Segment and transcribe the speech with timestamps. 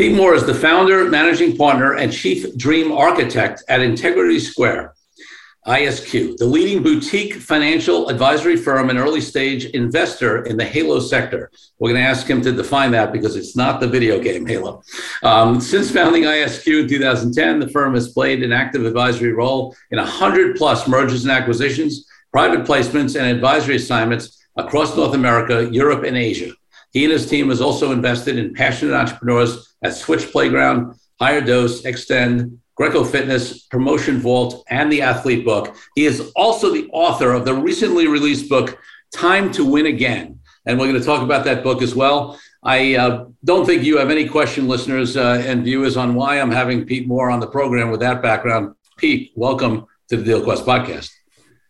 [0.00, 4.94] Pete Moore is the founder, managing partner, and chief dream architect at Integrity Square,
[5.66, 11.50] ISQ, the leading boutique financial advisory firm and early stage investor in the Halo sector.
[11.78, 14.82] We're going to ask him to define that because it's not the video game Halo.
[15.22, 19.98] Um, since founding ISQ in 2010, the firm has played an active advisory role in
[19.98, 26.16] 100 plus mergers and acquisitions, private placements, and advisory assignments across North America, Europe, and
[26.16, 26.52] Asia.
[26.90, 31.84] He and his team has also invested in passionate entrepreneurs at Switch Playground, Higher Dose,
[31.84, 35.76] Extend, Greco Fitness, Promotion Vault, and the Athlete Book.
[35.94, 38.78] He is also the author of the recently released book,
[39.12, 40.38] Time to Win Again.
[40.66, 42.38] And we're going to talk about that book as well.
[42.62, 46.50] I uh, don't think you have any question, listeners uh, and viewers, on why I'm
[46.50, 48.74] having Pete Moore on the program with that background.
[48.98, 51.10] Pete, welcome to the Deal Quest podcast.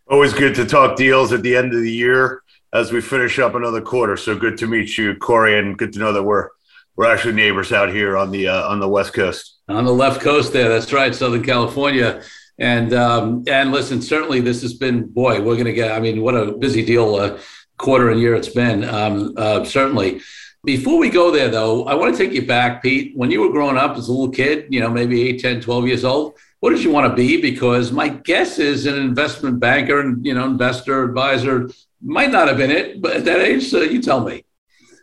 [0.08, 3.55] Always good to talk deals at the end of the year as we finish up
[3.55, 4.16] another quarter.
[4.16, 6.50] So good to meet you, Corey, and good to know that we're
[6.96, 9.58] we're actually neighbors out here on the uh, on the west coast.
[9.69, 10.69] On the left coast, there.
[10.69, 12.22] That's right, Southern California.
[12.58, 15.92] And um, and listen, certainly this has been boy, we're going to get.
[15.92, 17.38] I mean, what a busy deal uh,
[17.78, 18.84] quarter and year it's been.
[18.84, 20.20] Um, uh, certainly.
[20.62, 23.16] Before we go there, though, I want to take you back, Pete.
[23.16, 25.86] When you were growing up as a little kid, you know, maybe 8, 10, 12
[25.86, 27.41] years old, what did you want to be?
[27.41, 31.70] Because my guess is an investment banker and, you know, investor, advisor
[32.03, 34.44] might not have been it, but at that age, you tell me.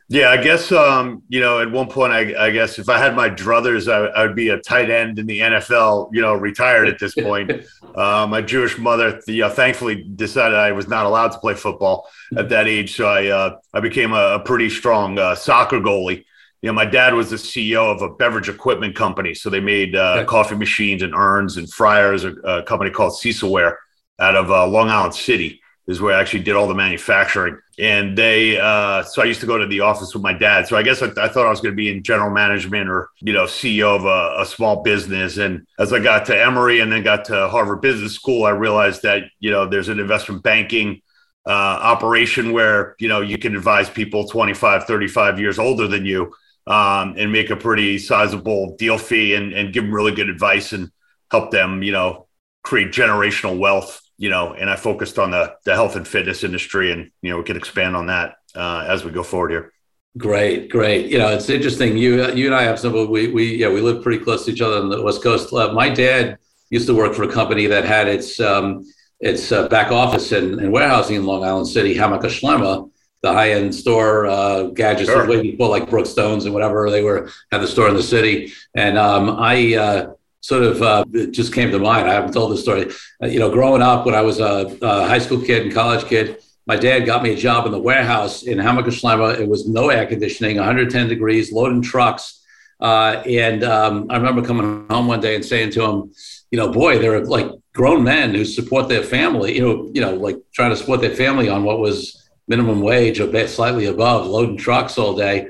[0.10, 3.14] Yeah, I guess um, you know at one point, I, I guess if I had
[3.14, 6.12] my druthers, I, I, would be a tight end in the NFL.
[6.14, 7.52] You know, retired at this point.
[7.96, 12.10] uh, my Jewish mother, you know, thankfully decided I was not allowed to play football
[12.38, 16.24] at that age, so I uh, I became a, a pretty strong uh, soccer goalie.
[16.62, 19.94] You know, my dad was the CEO of a beverage equipment company, so they made
[19.94, 22.24] uh, coffee machines and urns and fryers.
[22.24, 23.76] A, a company called Cecilware
[24.20, 27.58] out of uh, Long Island City is where I actually did all the manufacturing.
[27.80, 30.68] And they, uh, so I used to go to the office with my dad.
[30.68, 33.10] So I guess I, I thought I was going to be in general management or,
[33.22, 35.38] you know, CEO of a, a, small business.
[35.38, 39.04] And as I got to Emory and then got to Harvard Business School, I realized
[39.04, 41.02] that, you know, there's an investment banking
[41.46, 46.34] uh, operation where, you know, you can advise people 25, 35 years older than you
[46.66, 50.74] um, and make a pretty sizable deal fee and, and give them really good advice
[50.74, 50.92] and
[51.32, 52.28] help them, you know,
[52.64, 56.92] create generational wealth you know, and I focused on the the health and fitness industry,
[56.92, 59.72] and you know, we can expand on that uh, as we go forward here.
[60.18, 61.08] Great, great.
[61.08, 61.98] You know, it's interesting.
[61.98, 62.94] You you and I have some.
[63.10, 65.54] We we yeah, we live pretty close to each other on the West Coast.
[65.54, 66.38] Uh, my dad
[66.70, 68.84] used to work for a company that had its um,
[69.20, 72.90] its uh, back office and, and, warehousing in Long Island City, Hammacher Schlemmer,
[73.22, 75.28] the high end store uh, gadgets sure.
[75.28, 78.54] way before like Brookstones and whatever they were had the store in the city.
[78.76, 80.14] And um, I uh,
[80.48, 82.10] sort of uh, just came to mind.
[82.10, 82.90] I haven't told this story.
[83.22, 86.06] Uh, you know, growing up when I was a, a, high school kid and college
[86.06, 89.90] kid, my dad got me a job in the warehouse in Hammacher It was no
[89.90, 92.46] air conditioning, 110 degrees, loading trucks.
[92.80, 96.14] Uh, and um, I remember coming home one day and saying to him,
[96.50, 100.00] you know, boy, there are like grown men who support their family, you know, you
[100.00, 104.26] know, like trying to support their family on what was minimum wage or slightly above,
[104.26, 105.50] loading trucks all day.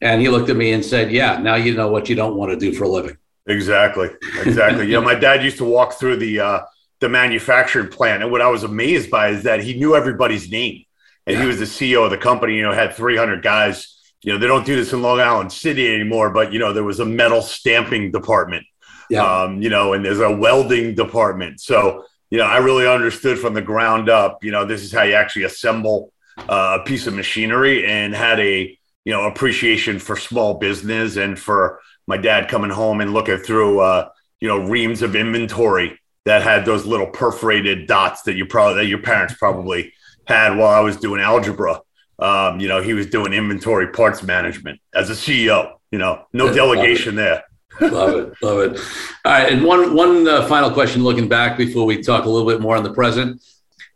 [0.00, 2.52] And he looked at me and said, yeah, now you know what you don't want
[2.52, 3.16] to do for a living.
[3.46, 4.10] Exactly.
[4.44, 4.86] Exactly.
[4.86, 6.60] you know, my dad used to walk through the uh,
[7.00, 10.84] the manufacturing plant, and what I was amazed by is that he knew everybody's name,
[11.26, 11.42] and yeah.
[11.42, 12.56] he was the CEO of the company.
[12.56, 13.92] You know, had 300 guys.
[14.22, 16.84] You know, they don't do this in Long Island City anymore, but you know, there
[16.84, 18.66] was a metal stamping department.
[19.08, 19.22] Yeah.
[19.22, 21.60] Um, you know, and there's a welding department.
[21.60, 24.42] So, you know, I really understood from the ground up.
[24.42, 28.40] You know, this is how you actually assemble uh, a piece of machinery, and had
[28.40, 28.76] a
[29.06, 33.80] you know appreciation for small business and for my dad coming home and looking through,
[33.80, 34.08] uh,
[34.40, 38.88] you know, reams of inventory that had those little perforated dots that you probably that
[38.88, 39.92] your parents probably
[40.26, 41.80] had while I was doing algebra.
[42.18, 45.74] Um, you know, he was doing inventory parts management as a CEO.
[45.92, 47.44] You know, no delegation there.
[47.80, 48.80] love it, love it.
[49.24, 52.48] All right, and one one uh, final question, looking back before we talk a little
[52.48, 53.40] bit more on the present.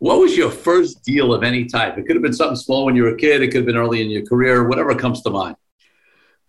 [0.01, 1.95] What was your first deal of any type?
[1.95, 3.43] It could have been something small when you were a kid.
[3.43, 4.67] It could have been early in your career.
[4.67, 5.55] Whatever comes to mind.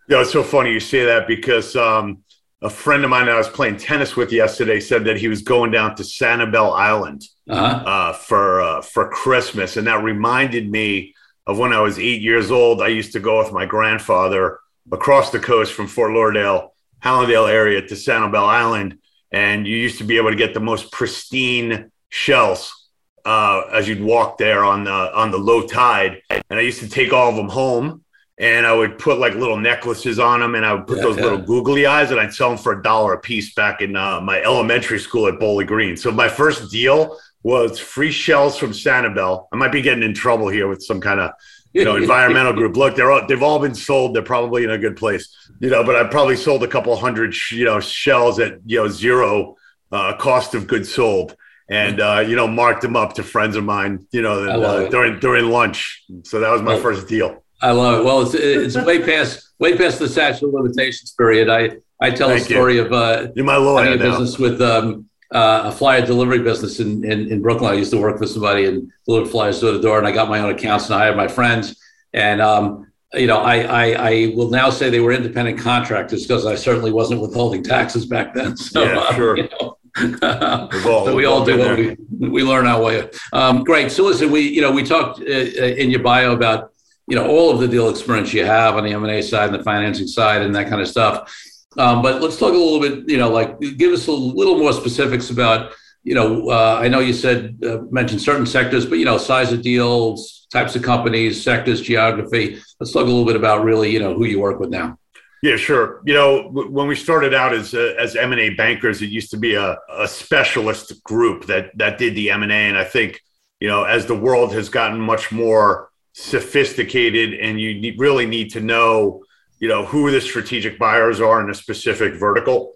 [0.09, 2.23] Yeah, it's so funny you say that because um,
[2.63, 5.43] a friend of mine that I was playing tennis with yesterday said that he was
[5.43, 7.83] going down to Sanibel Island uh-huh.
[7.85, 11.13] uh, for uh, for Christmas, and that reminded me
[11.45, 12.81] of when I was eight years old.
[12.81, 14.61] I used to go with my grandfather
[14.91, 16.73] across the coast from Fort Lauderdale,
[17.03, 18.97] Hallandale area to Sanibel Island,
[19.31, 22.82] and you used to be able to get the most pristine shells
[23.25, 26.21] uh, as you'd walk there on the on the low tide.
[26.29, 28.03] And I used to take all of them home,
[28.37, 31.17] and I would put like little necklaces on them, and I would put yeah, those
[31.17, 31.23] yeah.
[31.23, 34.21] little googly eyes, and I'd sell them for a dollar a piece back in uh,
[34.21, 35.97] my elementary school at Bowling Green.
[35.97, 39.47] So my first deal was free shells from Sanibel.
[39.51, 41.31] I might be getting in trouble here with some kind of
[41.73, 42.75] you know environmental group.
[42.75, 44.15] Look, they're all, they've all been sold.
[44.15, 45.83] They're probably in a good place, you know.
[45.83, 49.57] But I probably sold a couple hundred you know shells at you know zero
[49.91, 51.35] uh, cost of goods sold,
[51.73, 55.19] and uh, you know marked them up to friends of mine, you know, uh, during
[55.19, 56.03] during lunch.
[56.23, 57.43] So that was my first deal.
[57.61, 58.03] I love it.
[58.05, 61.49] Well, it's it's way past way past the statute of limitations period.
[61.49, 62.85] I I tell Thank a story you.
[62.85, 67.03] of uh, you're my lawyer a business with um, uh, a flyer delivery business in,
[67.03, 67.71] in, in Brooklyn.
[67.71, 70.29] I used to work for somebody and deliver flyers door to door, and I got
[70.29, 71.79] my own accounts and I hired my friends.
[72.13, 76.45] And um, you know, I, I, I will now say they were independent contractors because
[76.45, 78.55] I certainly wasn't withholding taxes back then.
[78.63, 79.37] So, yeah, uh, sure.
[79.37, 83.09] You know, so we all do what we, we learn our way.
[83.31, 83.91] Um, great.
[83.91, 86.71] So listen, we you know we talked uh, uh, in your bio about
[87.07, 89.49] you know all of the deal experience you have on the M and A side
[89.49, 91.31] and the financing side and that kind of stuff.
[91.77, 94.73] Um, but let's talk a little bit, you know, like give us a little more
[94.73, 95.73] specifics about,
[96.03, 99.51] you know, uh, I know you said, uh, mentioned certain sectors, but, you know, size
[99.51, 102.61] of deals, types of companies, sectors, geography.
[102.79, 104.97] Let's talk a little bit about really, you know, who you work with now.
[105.43, 106.01] Yeah, sure.
[106.05, 109.09] You know, w- when we started out as uh, as M and A bankers, it
[109.09, 112.77] used to be a, a specialist group that that did the M and A, and
[112.77, 113.21] I think
[113.59, 118.61] you know, as the world has gotten much more sophisticated, and you really need to
[118.61, 119.25] know
[119.59, 122.75] you know who the strategic buyers are in a specific vertical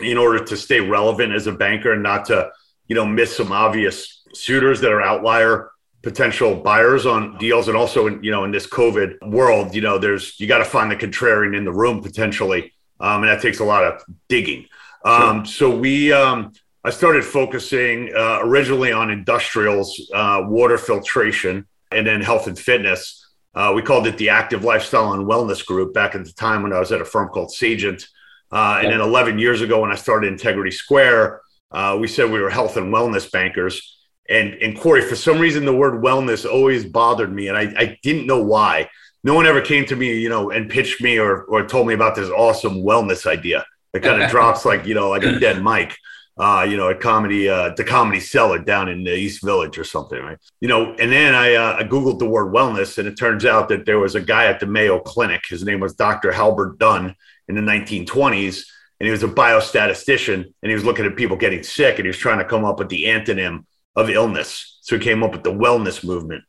[0.00, 2.50] in order to stay relevant as a banker and not to
[2.86, 5.70] you know miss some obvious suitors that are outlier
[6.02, 7.68] potential buyers on deals.
[7.68, 10.64] And also in you know in this covid world you know there's you got to
[10.64, 12.72] find the contrarian in the room potentially.
[13.00, 14.66] Um, and that takes a lot of digging.
[15.04, 16.52] Um, so we um,
[16.84, 23.24] i started focusing uh, originally on industrials uh, water filtration and then health and fitness.
[23.54, 26.72] Uh, we called it the Active Lifestyle and Wellness Group back at the time when
[26.72, 28.06] I was at a firm called Sagent.
[28.50, 31.40] Uh, and then 11 years ago, when I started Integrity Square,
[31.70, 33.97] uh, we said we were health and wellness bankers.
[34.28, 37.48] And, and Corey, for some reason, the word wellness always bothered me.
[37.48, 38.88] And I, I didn't know why.
[39.24, 41.94] No one ever came to me, you know, and pitched me or, or told me
[41.94, 43.64] about this awesome wellness idea.
[43.94, 45.96] It kind of drops like, you know, like a dead mic
[46.38, 49.82] uh, you know, a comedy, uh, the comedy cellar down in the East Village or
[49.82, 50.38] something, right?
[50.60, 53.68] You know, and then I, uh, I Googled the word wellness and it turns out
[53.70, 55.42] that there was a guy at the Mayo Clinic.
[55.48, 56.30] His name was Dr.
[56.30, 57.16] Halbert Dunn
[57.48, 58.64] in the 1920s.
[59.00, 62.08] And he was a biostatistician and he was looking at people getting sick and he
[62.08, 63.64] was trying to come up with the antonym
[63.98, 64.78] of illness.
[64.82, 66.44] So he came up with the wellness movement,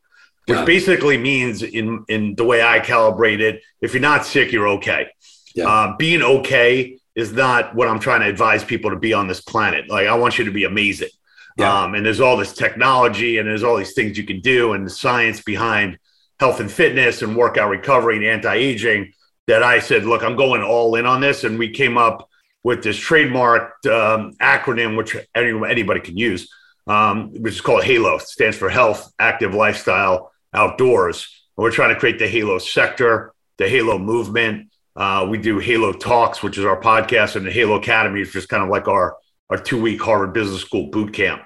[0.45, 0.65] which yeah.
[0.65, 5.09] basically means in, in the way I calibrate it, if you're not sick, you're okay.
[5.55, 5.67] Yeah.
[5.67, 9.41] Uh, being okay is not what I'm trying to advise people to be on this
[9.41, 9.89] planet.
[9.89, 11.09] Like I want you to be amazing.
[11.57, 11.83] Yeah.
[11.83, 14.85] Um, and there's all this technology and there's all these things you can do and
[14.85, 15.97] the science behind
[16.39, 19.11] health and fitness and workout recovery and anti-aging
[19.47, 21.43] that I said, look, I'm going all in on this.
[21.43, 22.29] And we came up
[22.63, 26.49] with this trademarked um, acronym, which anybody can use,
[26.87, 28.15] um, which is called HALO.
[28.15, 31.27] It stands for Health, Active Lifestyle, Outdoors.
[31.57, 34.69] And we're trying to create the HALO sector, the HALO movement,
[34.99, 38.49] uh, we do Halo Talks, which is our podcast, and the Halo Academy is just
[38.49, 39.17] kind of like our
[39.49, 41.41] our two week Harvard Business School boot camp.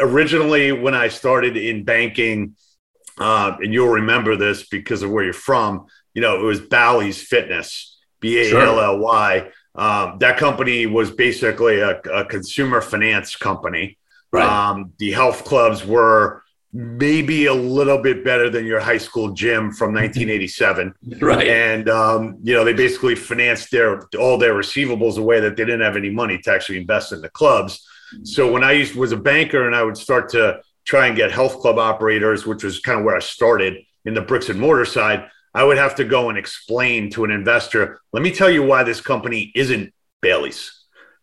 [0.00, 2.56] Originally, when I started in banking,
[3.18, 7.22] uh, and you'll remember this because of where you're from, you know, it was Bally's
[7.22, 9.50] Fitness, B A L L Y.
[9.74, 13.98] Um, that company was basically a, a consumer finance company.
[14.32, 14.44] Right.
[14.44, 16.42] Um, the health clubs were
[16.72, 21.48] maybe a little bit better than your high school gym from 1987 right.
[21.48, 25.80] And um, you know they basically financed their all their receivables away that they didn't
[25.80, 27.86] have any money to actually invest in the clubs.
[28.22, 31.30] So when i used was a banker and i would start to try and get
[31.30, 33.74] health club operators which was kind of where i started
[34.06, 37.30] in the bricks and mortar side i would have to go and explain to an
[37.30, 39.92] investor let me tell you why this company isn't
[40.22, 40.77] Bally's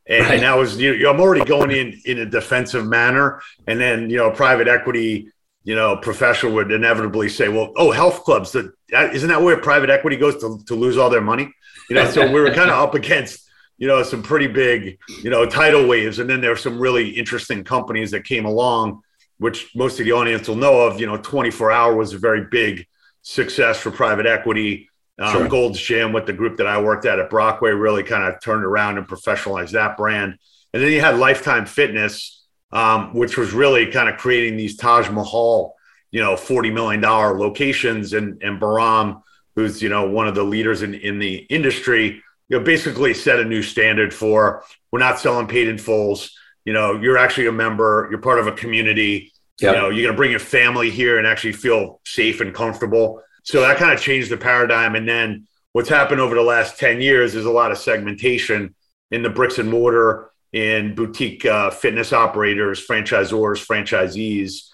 [0.08, 0.34] and, right.
[0.36, 4.10] and that was you know, I'm already going in in a defensive manner, and then
[4.10, 5.32] you know private equity
[5.68, 8.72] you know, professional would inevitably say, well, oh, health clubs, that,
[9.16, 11.52] isn't that where private equity goes to, to lose all their money?
[11.90, 13.46] You know, so we were kind of up against
[13.78, 16.20] you know, some pretty big, you know, tidal waves.
[16.20, 19.02] And then there were some really interesting companies that came along,
[19.38, 21.00] which most of the audience will know of.
[21.00, 22.88] You know, 24 Hour was a very big
[23.22, 24.90] success for private equity.
[25.18, 25.48] Um, sure.
[25.48, 28.66] Gold's Gym with the group that I worked at at Brockway really kind of turned
[28.66, 30.38] around and professionalized that brand.
[30.74, 35.10] And then you had Lifetime Fitness, um, which was really kind of creating these Taj
[35.10, 35.74] Mahal,
[36.12, 38.12] you know, $40 million locations.
[38.12, 39.22] And, and Bahram,
[39.56, 43.40] who's, you know, one of the leaders in, in the industry, you know, basically set
[43.40, 46.38] a new standard for we're not selling paid in fulls.
[46.66, 49.32] You know, you're actually a member, you're part of a community.
[49.62, 49.74] Yep.
[49.74, 53.22] You know, you're going to bring your family here and actually feel safe and comfortable.
[53.46, 54.96] So that kind of changed the paradigm.
[54.96, 58.76] And then what's happened over the last 10 years is a lot of segmentation
[59.12, 64.70] in the bricks and mortar in boutique uh, fitness operators, franchisors, franchisees,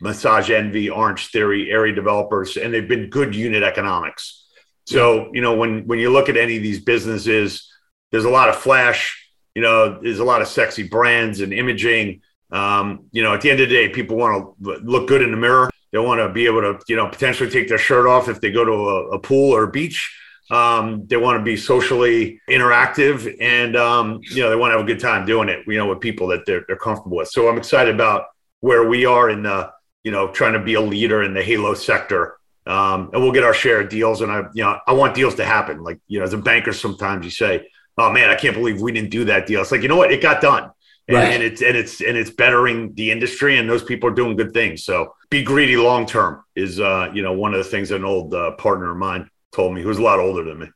[0.00, 4.44] Massage Envy, Orange Theory, area developers, and they've been good unit economics.
[4.86, 7.72] So, you know, when when you look at any of these businesses,
[8.10, 12.20] there's a lot of flash, you know, there's a lot of sexy brands and imaging.
[12.50, 15.30] Um, you know, at the end of the day, people want to look good in
[15.30, 15.70] the mirror.
[15.94, 18.50] They want to be able to, you know, potentially take their shirt off if they
[18.50, 20.12] go to a, a pool or a beach.
[20.50, 24.86] Um, they want to be socially interactive and, um, you know, they want to have
[24.86, 27.28] a good time doing it, you know, with people that they're, they're comfortable with.
[27.28, 28.26] So I'm excited about
[28.60, 29.70] where we are in the,
[30.02, 32.36] you know, trying to be a leader in the Halo sector
[32.66, 34.22] um, and we'll get our share of deals.
[34.22, 35.82] And I, you know, I want deals to happen.
[35.82, 38.92] Like, you know, as a banker, sometimes you say, "Oh man, I can't believe we
[38.92, 40.12] didn't do that deal." It's like, you know what?
[40.12, 40.70] It got done,
[41.08, 41.32] and, right.
[41.32, 44.52] and it's and it's and it's bettering the industry, and those people are doing good
[44.52, 44.84] things.
[44.84, 48.34] So, be greedy long term is, uh, you know, one of the things an old
[48.34, 50.66] uh, partner of mine told me, who's a lot older than me.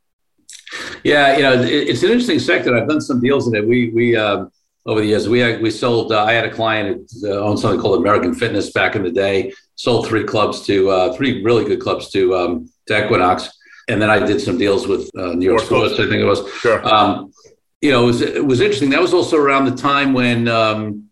[1.02, 2.76] Yeah, you know, it's an interesting sector.
[2.76, 3.66] I've done some deals in it.
[3.66, 4.50] We we um,
[4.84, 5.28] over the years.
[5.28, 6.12] We we sold.
[6.12, 9.10] Uh, I had a client that uh, owned something called American Fitness back in the
[9.10, 9.52] day.
[9.76, 13.50] Sold three clubs to uh, three really good clubs to um, to Equinox,
[13.88, 15.94] and then I did some deals with uh, New York Sports.
[15.94, 16.50] I think it was.
[16.54, 16.84] Sure.
[16.86, 17.32] Um,
[17.80, 18.90] you know, it was it was interesting.
[18.90, 20.48] That was also around the time when.
[20.48, 21.04] Um,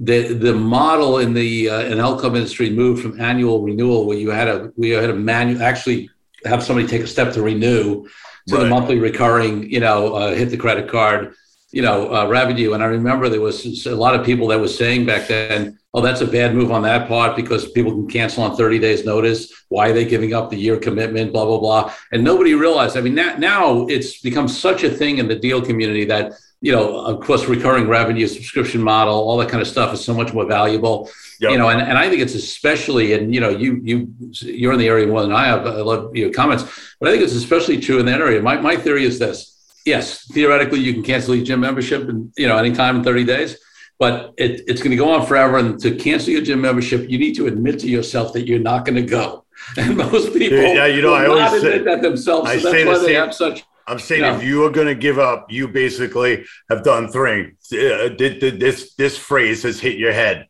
[0.00, 4.16] the the model in the uh, in health club industry moved from annual renewal, where
[4.16, 6.08] you had a we had a manual actually
[6.44, 8.06] have somebody take a step to renew
[8.46, 8.62] to right.
[8.62, 11.34] the monthly recurring, you know, uh, hit the credit card
[11.70, 12.72] you know, uh, revenue.
[12.72, 16.00] And I remember there was a lot of people that was saying back then, oh,
[16.00, 19.52] that's a bad move on that part because people can cancel on 30 days notice.
[19.68, 21.92] Why are they giving up the year commitment, blah, blah, blah.
[22.12, 25.60] And nobody realized, I mean, now, now it's become such a thing in the deal
[25.60, 29.92] community that, you know, of course, recurring revenue, subscription model, all that kind of stuff
[29.92, 31.10] is so much more valuable.
[31.40, 31.52] Yep.
[31.52, 34.78] You know, and, and I think it's especially, and you know, you you you're in
[34.80, 35.64] the area more than I have.
[35.64, 36.64] I love your comments,
[36.98, 38.42] but I think it's especially true in that area.
[38.42, 42.48] My my theory is this: yes, theoretically you can cancel your gym membership and you
[42.48, 43.56] know anytime in 30 days,
[43.98, 45.58] but it, it's going to go on forever.
[45.58, 48.84] And to cancel your gym membership, you need to admit to yourself that you're not
[48.84, 49.44] going to go.
[49.76, 52.48] And most people, yeah, you know, I always admit say, that themselves.
[52.48, 53.64] So I that's why they have such.
[53.88, 57.54] I'm saying if you are going to give up, you basically have done three.
[57.72, 60.46] Uh, this this phrase has hit your head.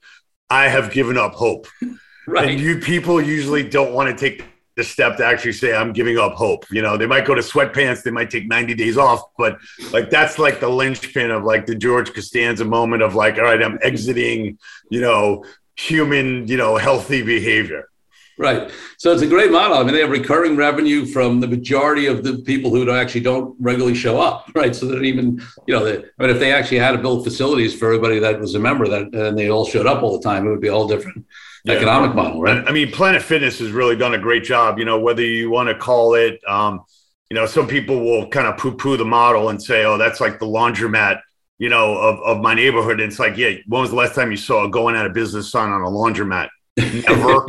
[0.50, 1.66] I have given up hope.
[2.28, 2.50] Right.
[2.50, 4.44] And you people usually don't want to take
[4.78, 6.64] the step to actually say I'm giving up hope.
[6.70, 9.58] You know, they might go to sweatpants, they might take 90 days off, but
[9.90, 13.60] like that's like the linchpin of like the George Costanza moment of like, all right,
[13.60, 14.56] I'm exiting,
[14.88, 15.44] you know,
[15.76, 17.88] human, you know, healthy behavior.
[18.38, 18.70] Right.
[18.98, 19.78] So it's a great model.
[19.78, 23.56] I mean, they have recurring revenue from the majority of the people who actually don't
[23.58, 24.48] regularly show up.
[24.54, 24.76] Right.
[24.76, 27.76] So that even, you know, they, I mean, if they actually had to build facilities
[27.76, 30.46] for everybody that was a member that and they all showed up all the time,
[30.46, 31.26] it would be all different
[31.64, 31.74] yeah.
[31.74, 32.66] economic model, right?
[32.66, 34.78] I mean, Planet Fitness has really done a great job.
[34.78, 36.80] You know, whether you want to call it, um,
[37.30, 40.38] you know, some people will kind of poo-poo the model and say, "Oh, that's like
[40.38, 41.20] the laundromat."
[41.58, 43.00] You know, of, of my neighborhood.
[43.00, 45.12] And it's like, yeah, when was the last time you saw a going out of
[45.12, 46.48] business sign on a laundromat?
[46.78, 47.46] Never.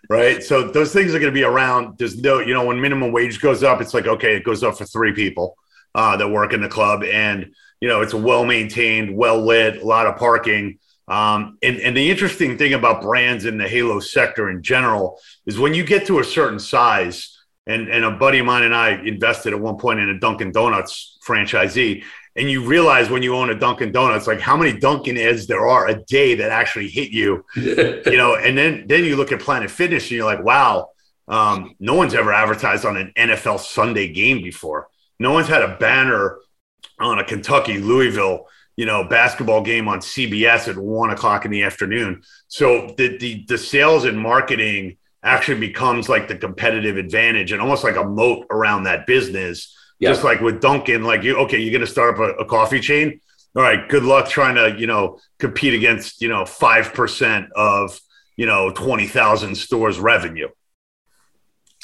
[0.10, 0.42] right.
[0.42, 1.98] So those things are going to be around.
[1.98, 4.78] There's no, you know, when minimum wage goes up, it's like, okay, it goes up
[4.78, 5.56] for three people
[5.94, 7.04] uh, that work in the club.
[7.04, 10.78] And, you know, it's a well maintained, well lit, a lot of parking.
[11.10, 15.58] Um, and, and the interesting thing about brands in the Halo sector in general is
[15.58, 17.36] when you get to a certain size,
[17.66, 20.52] and, and a buddy of mine and I invested at one point in a Dunkin'
[20.52, 22.02] Donuts franchisee.
[22.36, 25.66] And you realize when you own a Dunkin' Donuts, like how many Dunkin' ads there
[25.66, 28.36] are a day that actually hit you, you know.
[28.36, 30.90] And then then you look at Planet Fitness and you're like, wow,
[31.28, 34.88] um, no one's ever advertised on an NFL Sunday game before.
[35.18, 36.38] No one's had a banner
[36.98, 38.46] on a Kentucky Louisville
[38.76, 42.22] you know, basketball game on CBS at one o'clock in the afternoon.
[42.48, 47.84] So the, the, the sales and marketing actually becomes like the competitive advantage and almost
[47.84, 49.76] like a moat around that business.
[49.98, 50.10] Yeah.
[50.10, 52.80] Just like with Dunkin', like you, okay, you're going to start up a, a coffee
[52.80, 53.20] chain.
[53.54, 58.00] All right, good luck trying to, you know, compete against, you know, 5% of,
[58.36, 60.48] you know, 20,000 stores revenue.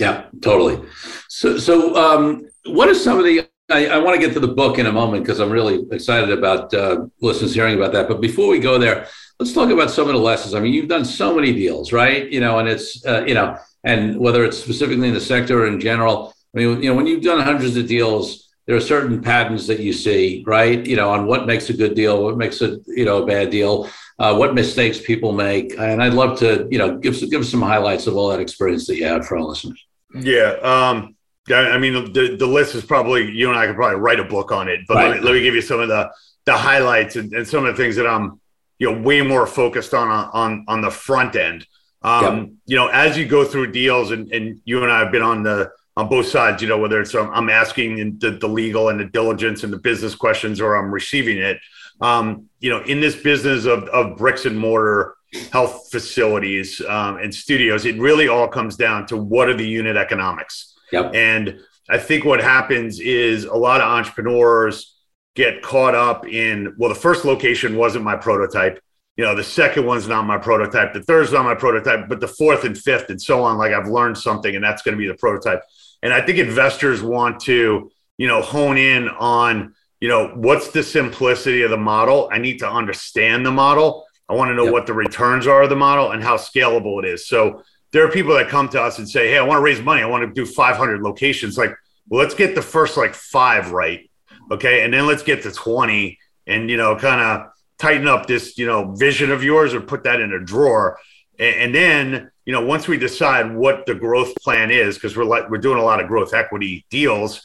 [0.01, 0.89] Yeah, totally.
[1.29, 4.49] So, so um, what are some of the I, I want to get to the
[4.49, 8.09] book in a moment because I'm really excited about uh, listeners hearing about that.
[8.09, 9.09] But before we go there,
[9.41, 10.55] let's talk about some of the lessons.
[10.55, 12.31] I mean, you've done so many deals, right?
[12.31, 15.67] You know, and it's uh, you know, and whether it's specifically in the sector or
[15.67, 16.33] in general.
[16.55, 19.81] I mean, you know, when you've done hundreds of deals, there are certain patterns that
[19.81, 20.85] you see, right?
[20.87, 23.51] You know, on what makes a good deal, what makes a you know a bad
[23.51, 27.63] deal, uh, what mistakes people make, and I'd love to you know give give some
[27.63, 29.85] highlights of all that experience that you had for our listeners.
[30.15, 30.57] Yeah.
[30.63, 31.16] Um,
[31.53, 34.51] I mean, the, the list is probably you and I could probably write a book
[34.51, 35.09] on it, but right.
[35.11, 36.11] let, me, let, me, give you some of the
[36.45, 38.41] the highlights and, and, some of the things that I'm
[38.79, 41.67] you know way more focused on on on the front end.
[42.03, 42.49] Um, yep.
[42.67, 45.43] You know, as you go through deals, and, and you and I have been on
[45.43, 46.63] the on both sides.
[46.63, 49.79] You know, whether it's um, I'm asking the, the legal and the diligence and the
[49.79, 51.59] business questions, or I'm receiving it.
[52.01, 55.15] Um, you know, in this business of of bricks and mortar
[55.53, 59.97] health facilities um, and studios, it really all comes down to what are the unit
[59.97, 61.15] economics Yep.
[61.15, 64.95] And I think what happens is a lot of entrepreneurs
[65.35, 68.81] get caught up in, well, the first location wasn't my prototype.
[69.17, 70.93] You know, the second one's not my prototype.
[70.93, 73.89] The third's not my prototype, but the fourth and fifth and so on, like I've
[73.89, 75.63] learned something and that's going to be the prototype.
[76.03, 80.83] And I think investors want to, you know, hone in on, you know, what's the
[80.83, 82.29] simplicity of the model?
[82.31, 84.05] I need to understand the model.
[84.29, 84.73] I want to know yep.
[84.73, 87.29] what the returns are of the model and how scalable it is.
[87.29, 87.63] So
[87.97, 90.03] there are people that come to us and say, Hey, I want to raise money.
[90.03, 91.57] I want to do 500 locations.
[91.57, 91.75] Like,
[92.09, 94.11] well, let's get the first like five right.
[94.51, 94.85] Okay.
[94.85, 98.67] And then let's get to 20 and, you know, kind of tighten up this, you
[98.67, 100.99] know, vision of yours or put that in a drawer.
[101.39, 105.25] And, and then, you know, once we decide what the growth plan is, because we're
[105.25, 107.41] like, we're doing a lot of growth equity deals,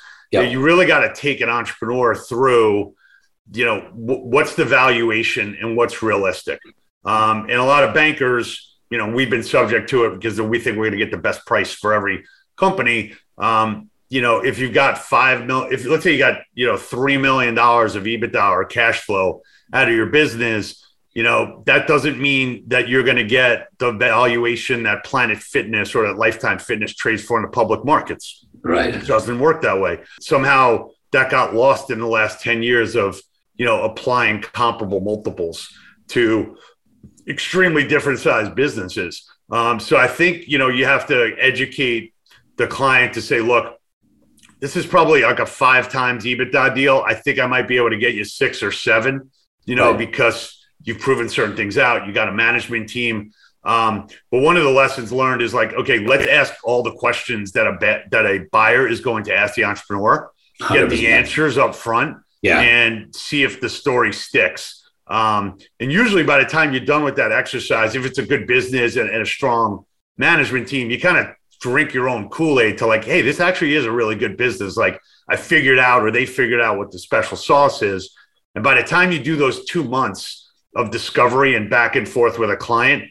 [0.52, 2.94] you really got to take an entrepreneur through,
[3.54, 6.60] you know, w- what's the valuation and what's realistic.
[7.06, 10.60] Um, and a lot of bankers, you know, we've been subject to it because we
[10.60, 12.26] think we're going to get the best price for every
[12.58, 13.14] company.
[13.38, 16.76] Um, you know, if you've got five mil, if let's say you got, you know,
[16.76, 19.42] $3 million of EBITDA or cash flow
[19.74, 23.94] out of your business, you know, that doesn't mean that you're going to get the
[23.94, 28.46] valuation that Planet Fitness or that Lifetime Fitness trades for in the public markets.
[28.62, 28.94] Right.
[28.94, 30.02] It doesn't work that way.
[30.20, 33.22] Somehow that got lost in the last 10 years of,
[33.56, 35.70] you know, applying comparable multiples
[36.10, 36.58] to
[37.32, 39.28] extremely different sized businesses.
[39.50, 42.14] Um, so I think you know you have to educate
[42.58, 43.80] the client to say, look,
[44.60, 47.04] this is probably like a five times EBITDA deal.
[47.06, 49.32] I think I might be able to get you six or seven,
[49.66, 49.98] you know, right.
[49.98, 52.06] because you've proven certain things out.
[52.06, 53.32] You got a management team.
[53.64, 57.52] Um, but one of the lessons learned is like, okay, let's ask all the questions
[57.54, 60.90] that a bet that a buyer is going to ask the entrepreneur, get 100%.
[60.90, 62.60] the answers up front, yeah.
[62.60, 64.81] and see if the story sticks.
[65.12, 68.48] Um, and usually by the time you're done with that exercise, if it's a good
[68.48, 69.86] business and, and a strong
[70.18, 71.28] management team, you kind of
[71.60, 74.78] drink your own Kool-Aid to like, hey, this actually is a really good business.
[74.78, 78.16] Like I figured out, or they figured out what the special sauce is.
[78.56, 82.40] And by the time you do those two months of discovery and back and forth
[82.40, 83.04] with a client,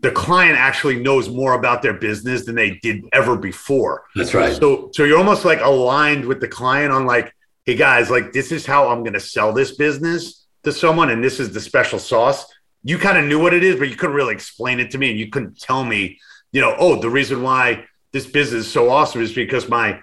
[0.00, 4.04] the client actually knows more about their business than they did ever before.
[4.14, 4.54] That's right.
[4.54, 7.32] So, so you're almost like aligned with the client on like,
[7.64, 11.22] hey guys, like this is how I'm going to sell this business to someone and
[11.22, 12.44] this is the special sauce,
[12.82, 15.10] you kind of knew what it is, but you couldn't really explain it to me.
[15.10, 16.18] And you couldn't tell me,
[16.52, 20.00] you know, oh, the reason why this business is so awesome is because my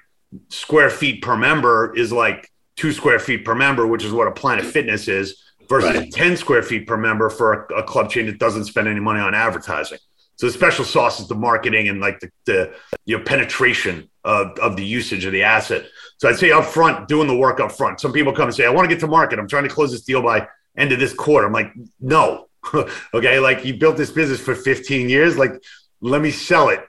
[0.49, 4.31] square feet per member is like two square feet per member, which is what a
[4.31, 6.11] Planet Fitness is, versus right.
[6.11, 9.19] 10 square feet per member for a, a, club chain that doesn't spend any money
[9.19, 9.97] on advertising.
[10.37, 12.73] So the special sauce is the marketing and like the, the
[13.05, 15.85] you know penetration of, of the usage of the asset.
[16.23, 17.99] So I'd say up front, doing the work up front.
[17.99, 19.39] Some people come and say, I want to get to market.
[19.39, 21.45] I'm trying to close this deal by end of this quarter.
[21.45, 22.47] I'm like, no.
[23.13, 23.39] okay.
[23.39, 25.37] Like you built this business for 15 years.
[25.37, 25.61] Like,
[25.99, 26.79] let me sell it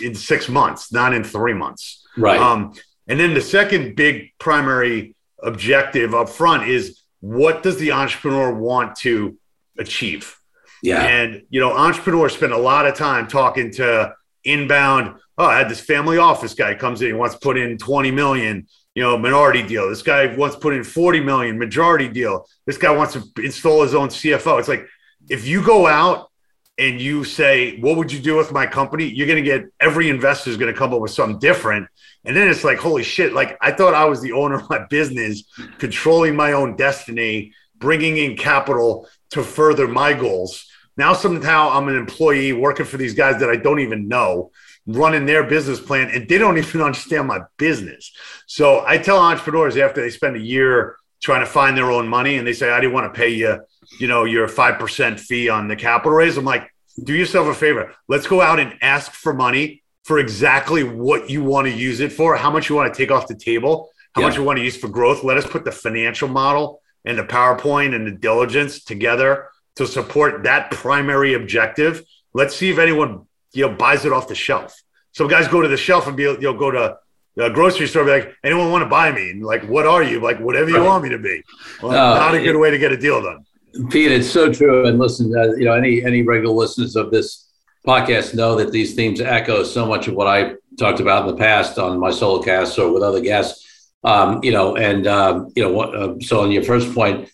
[0.00, 2.06] in six months, not in three months.
[2.16, 2.38] Right.
[2.38, 2.72] Um,
[3.08, 8.94] and then the second big primary objective up front is what does the entrepreneur want
[8.98, 9.36] to
[9.76, 10.36] achieve?
[10.84, 11.02] Yeah.
[11.02, 15.16] And, you know, entrepreneurs spend a lot of time talking to inbound.
[15.36, 18.12] Oh, I had this family office guy comes in, he wants to put in 20
[18.12, 19.88] million, you know, minority deal.
[19.88, 22.46] This guy wants to put in 40 million, majority deal.
[22.66, 24.58] This guy wants to install his own CFO.
[24.58, 24.86] It's like
[25.28, 26.30] if you go out
[26.78, 29.04] and you say, What would you do with my company?
[29.04, 31.88] You're going to get every investor is going to come up with something different.
[32.24, 33.32] And then it's like, Holy shit.
[33.32, 35.44] Like I thought I was the owner of my business,
[35.78, 40.66] controlling my own destiny, bringing in capital to further my goals.
[40.96, 44.52] Now somehow I'm an employee working for these guys that I don't even know,
[44.86, 48.12] running their business plan, and they don't even understand my business.
[48.46, 52.36] So I tell entrepreneurs after they spend a year trying to find their own money
[52.36, 53.58] and they say, I didn't want to pay you,
[53.98, 56.36] you know, your 5% fee on the capital raise.
[56.36, 56.70] I'm like,
[57.02, 57.94] do yourself a favor.
[58.08, 62.12] Let's go out and ask for money for exactly what you want to use it
[62.12, 63.90] for, how much you want to take off the table.
[64.12, 64.28] how yeah.
[64.28, 65.24] much you want to use for growth.
[65.24, 70.44] Let us put the financial model and the PowerPoint and the diligence together to support
[70.44, 72.04] that primary objective.
[72.34, 74.80] Let's see if anyone you know buys it off the shelf.
[75.12, 76.98] So guys go to the shelf and be you know go to
[77.36, 79.30] a grocery store, be like, anyone want to buy me?
[79.30, 80.20] And like, what are you?
[80.20, 81.42] Like, whatever you want me to be.
[81.82, 83.44] Well, no, not a good it, way to get a deal done.
[83.90, 84.86] Pete, it's so true.
[84.86, 87.50] And listen, uh, you know, any any regular listeners of this
[87.86, 91.38] podcast know that these themes echo so much of what I talked about in the
[91.38, 93.92] past on my solo cast or with other guests.
[94.04, 97.28] Um, you know, and um, you know, uh, so on your first point,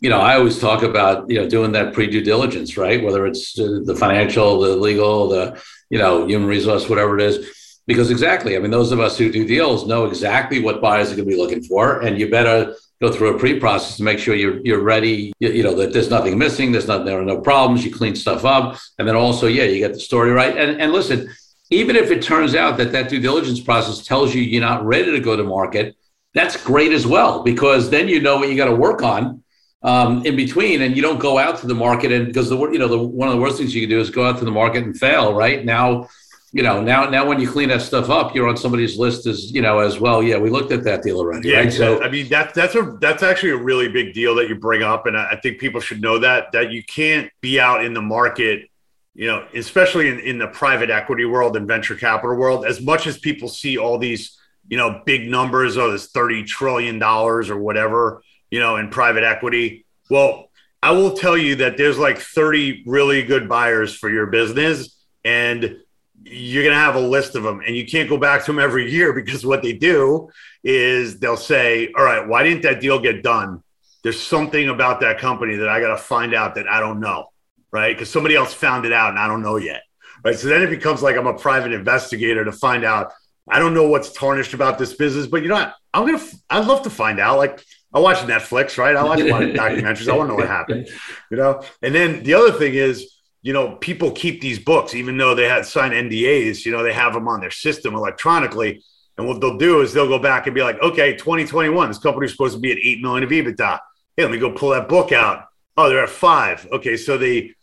[0.00, 3.02] you know, I always talk about you know doing that pre due diligence, right?
[3.02, 8.10] Whether it's the financial, the legal, the you know, human resource, whatever it is, because
[8.10, 11.26] exactly, I mean, those of us who do deals know exactly what buyers are going
[11.26, 14.60] to be looking for, and you better go through a pre-process to make sure you're
[14.60, 15.32] you're ready.
[15.40, 17.84] You, you, know that there's nothing missing, there's not there are no problems.
[17.84, 20.56] You clean stuff up, and then also, yeah, you get the story right.
[20.56, 21.28] And and listen,
[21.70, 25.10] even if it turns out that that due diligence process tells you you're not ready
[25.10, 25.96] to go to market,
[26.34, 29.42] that's great as well because then you know what you got to work on
[29.82, 32.78] um, in between, and you don't go out to the market and because the you
[32.78, 34.50] know the one of the worst things you can do is go out to the
[34.50, 35.34] market and fail.
[35.34, 36.08] Right now
[36.52, 39.52] you know, now now when you clean that stuff up, you're on somebody's list as
[39.52, 40.22] you know as well.
[40.22, 41.50] Yeah, we looked at that deal already.
[41.50, 41.72] Yeah, right?
[41.72, 44.82] so I mean that's that's a that's actually a really big deal that you bring
[44.82, 47.92] up, and I, I think people should know that that you can't be out in
[47.92, 48.70] the market,
[49.14, 52.64] you know, especially in, in the private equity world and venture capital world.
[52.64, 54.38] As much as people see all these,
[54.68, 59.24] you know, big numbers, oh, this thirty trillion dollars or whatever, you know, in private
[59.24, 59.86] equity.
[60.10, 60.50] Well,
[60.82, 65.78] I will tell you that there's like thirty really good buyers for your business, and
[66.24, 68.58] you're going to have a list of them and you can't go back to them
[68.58, 70.28] every year because what they do
[70.64, 73.62] is they'll say, all right, why didn't that deal get done?
[74.02, 77.26] There's something about that company that I got to find out that I don't know,
[77.70, 77.94] right?
[77.94, 79.82] Because somebody else found it out and I don't know yet,
[80.24, 80.36] right?
[80.36, 83.12] So then it becomes like I'm a private investigator to find out.
[83.50, 85.74] I don't know what's tarnished about this business, but you know what?
[85.94, 86.22] I'm gonna.
[86.50, 87.38] I'd love to find out.
[87.38, 88.94] Like I watch Netflix, right?
[88.94, 90.08] I watch a lot of documentaries.
[90.08, 90.88] I want to know what happened,
[91.30, 91.62] you know.
[91.82, 95.48] And then the other thing is you know, people keep these books, even though they
[95.48, 98.82] had signed NDAs, you know, they have them on their system electronically.
[99.16, 102.32] And what they'll do is they'll go back and be like, okay, 2021, this company's
[102.32, 103.78] supposed to be at 8 million of EBITDA.
[104.16, 105.46] Hey, let me go pull that book out.
[105.76, 106.66] Oh, they're at five.
[106.72, 106.96] Okay.
[106.96, 107.54] So they,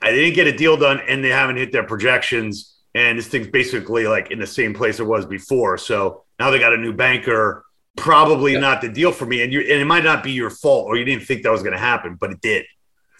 [0.00, 2.76] I didn't get a deal done and they haven't hit their projections.
[2.94, 5.78] And this thing's basically like in the same place it was before.
[5.78, 7.64] So now they got a new banker.
[7.98, 8.60] Probably yeah.
[8.60, 9.42] not the deal for me.
[9.42, 11.62] And you, and it might not be your fault or you didn't think that was
[11.62, 12.64] going to happen, but it did.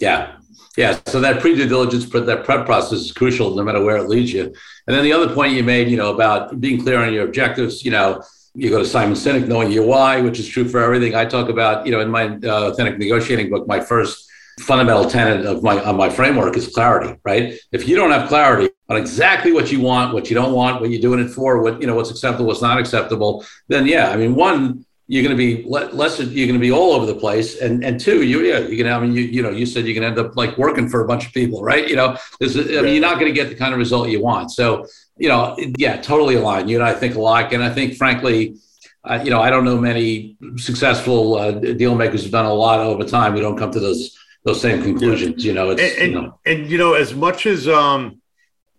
[0.00, 0.36] Yeah.
[0.76, 0.98] Yeah.
[1.06, 4.32] So that pre due diligence, that prep process is crucial no matter where it leads
[4.32, 4.44] you.
[4.44, 7.84] And then the other point you made, you know, about being clear on your objectives,
[7.84, 8.22] you know,
[8.54, 11.14] you go to Simon Sinek, knowing your why, which is true for everything.
[11.14, 14.28] I talk about, you know, in my uh, authentic negotiating book, my first
[14.60, 17.54] fundamental tenet of my of my framework is clarity, right?
[17.72, 20.90] If you don't have clarity on exactly what you want, what you don't want, what
[20.90, 24.16] you're doing it for, what you know, what's acceptable, what's not acceptable, then yeah, I
[24.16, 27.60] mean, one, you're going to be less you're going to be all over the place
[27.60, 29.94] and and two you yeah you can I mean you you know you said you
[29.94, 31.88] can end up like working for a bunch of people right?
[31.88, 34.22] You know there's I mean you're not going to get the kind of result you
[34.22, 37.96] want so you know yeah totally aligned you and I think alike and I think
[37.96, 38.56] frankly
[39.02, 42.78] uh, you know I don't know many successful uh, deal makers who've done a lot
[42.78, 46.12] over time we don't come to those those same conclusions you know it's and, and,
[46.12, 46.38] you know.
[46.44, 48.20] and you know as much as um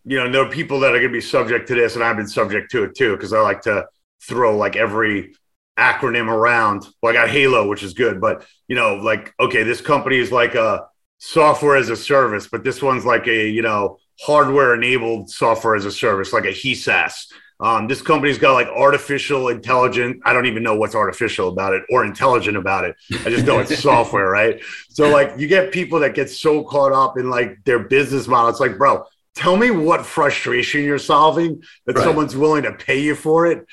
[0.09, 2.17] you know there are people that are going to be subject to this and I've
[2.17, 3.85] been subject to it too because I like to
[4.21, 5.35] throw like every
[5.77, 6.87] acronym around.
[7.01, 10.31] Well, I got Halo, which is good, but you know, like okay, this company is
[10.31, 10.87] like a
[11.19, 15.85] software as a service, but this one's like a you know hardware enabled software as
[15.85, 17.31] a service, like a HESAS.
[17.61, 20.21] Um, this company's got like artificial intelligent.
[20.25, 22.95] I don't even know what's artificial about it or intelligent about it.
[23.11, 24.59] I just know it's software, right?
[24.89, 28.49] So like you get people that get so caught up in like their business model.
[28.49, 32.03] It's like, bro, tell me what frustration you're solving that right.
[32.03, 33.65] someone's willing to pay you for it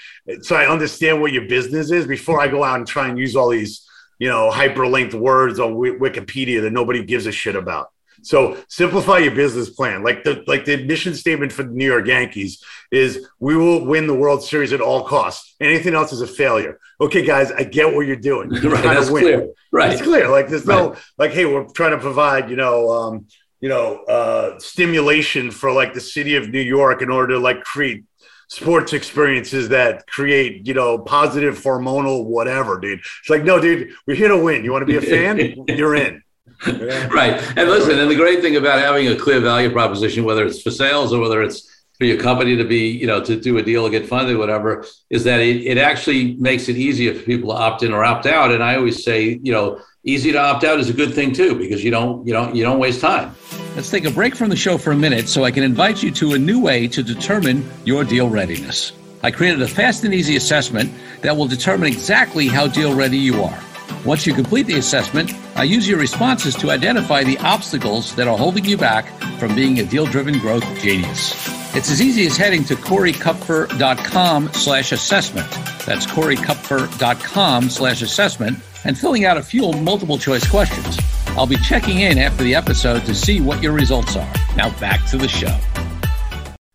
[0.43, 3.35] so i understand what your business is before i go out and try and use
[3.35, 3.87] all these
[4.19, 7.91] you know hyperlinked words on w- wikipedia that nobody gives a shit about.
[8.23, 10.03] So simplify your business plan.
[10.03, 14.07] Like the like the mission statement for the new york yankees is we will win
[14.07, 15.55] the world series at all costs.
[15.61, 16.81] Anything else is a failure.
[17.01, 18.51] Okay guys i get what you're doing.
[18.63, 19.23] You're right, that's win.
[19.23, 19.49] clear.
[19.71, 19.93] Right.
[19.93, 20.29] It's clear.
[20.29, 20.77] Like there's right.
[20.77, 23.27] no like hey we're trying to provide you know um,
[23.61, 27.63] you know uh, stimulation for like the city of New York in order to like
[27.63, 28.05] create
[28.49, 33.01] sports experiences that create you know positive hormonal whatever, dude.
[33.01, 34.65] It's like no, dude, we're here to win.
[34.65, 35.39] You want to be a fan?
[35.69, 36.23] You're in.
[36.67, 37.09] Yeah.
[37.13, 37.41] Right.
[37.57, 40.71] And listen, and the great thing about having a clear value proposition, whether it's for
[40.71, 43.87] sales or whether it's for your company to be, you know, to do a deal,
[43.87, 47.57] or get funded, whatever, is that it, it actually makes it easier for people to
[47.57, 48.53] opt in or opt out.
[48.53, 51.55] And I always say, you know, easy to opt out is a good thing too
[51.57, 53.35] because you don't you don't you don't waste time.
[53.75, 56.11] Let's take a break from the show for a minute so I can invite you
[56.13, 58.93] to a new way to determine your deal readiness.
[59.23, 60.91] I created a fast and easy assessment
[61.23, 63.59] that will determine exactly how deal ready you are.
[64.05, 68.39] Once you complete the assessment, I use your responses to identify the obstacles that are
[68.39, 71.33] holding you back from being a deal-driven growth genius.
[71.75, 75.51] It's as easy as heading to coreykupfer.com slash assessment.
[75.85, 80.99] That's coreykupfer.com slash assessment and filling out a few multiple choice questions.
[81.29, 84.33] I'll be checking in after the episode to see what your results are.
[84.57, 85.55] Now back to the show.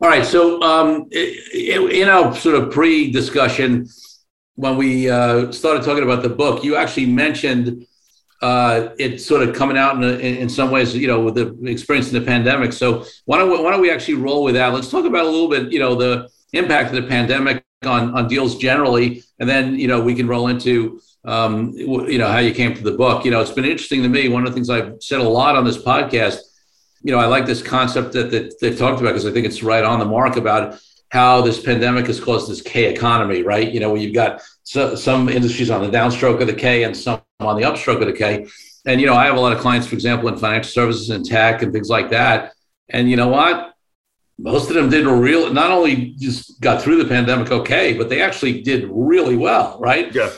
[0.01, 0.25] All right.
[0.25, 3.87] So, um, in our sort of pre discussion,
[4.55, 7.85] when we uh, started talking about the book, you actually mentioned
[8.41, 12.11] uh, it's sort of coming out in, in, some ways, you know, with the experience
[12.11, 12.73] in the pandemic.
[12.73, 14.73] So why don't we, why don't we actually roll with that?
[14.73, 18.27] Let's talk about a little bit, you know, the impact of the pandemic on on
[18.27, 22.53] deals generally, and then you know we can roll into um, you know how you
[22.53, 23.25] came to the book.
[23.25, 24.29] You know, it's been interesting to me.
[24.29, 26.39] One of the things I've said a lot on this podcast.
[27.03, 29.63] You know, I like this concept that, that they've talked about because I think it's
[29.63, 30.79] right on the mark about
[31.09, 33.71] how this pandemic has caused this K economy, right?
[33.71, 36.95] You know, where you've got so, some industries on the downstroke of the K and
[36.95, 38.45] some on the upstroke of the K.
[38.85, 41.25] And, you know, I have a lot of clients, for example, in financial services and
[41.25, 42.53] tech and things like that.
[42.89, 43.71] And you know what?
[44.41, 48.21] most of them did real not only just got through the pandemic okay but they
[48.21, 50.29] actually did really well right yeah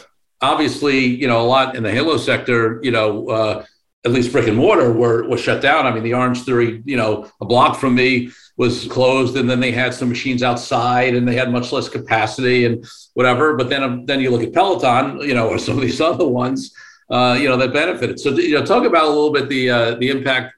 [0.44, 3.66] obviously you know a lot in the halo sector you know uh,
[4.06, 5.86] at least brick and mortar were was shut down.
[5.86, 9.60] I mean the orange theory you know a block from me was closed and then
[9.60, 13.56] they had some machines outside and they had much less capacity and whatever.
[13.56, 16.28] But then um, then you look at peloton you know or some of these other
[16.28, 16.74] ones
[17.10, 18.20] uh, you know that benefited.
[18.20, 20.54] So you know talk about a little bit the uh, the impact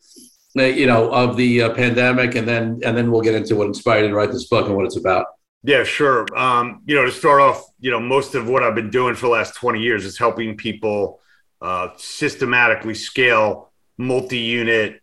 [0.55, 4.03] you know, of the uh, pandemic, and then and then we'll get into what inspired
[4.03, 5.27] you to write this book and what it's about.
[5.65, 6.27] Yeah, sure.
[6.37, 9.21] Um, you know, to start off, you know, most of what I've been doing for
[9.25, 11.21] the last 20 years is helping people
[11.59, 15.01] uh, systematically scale multi-unit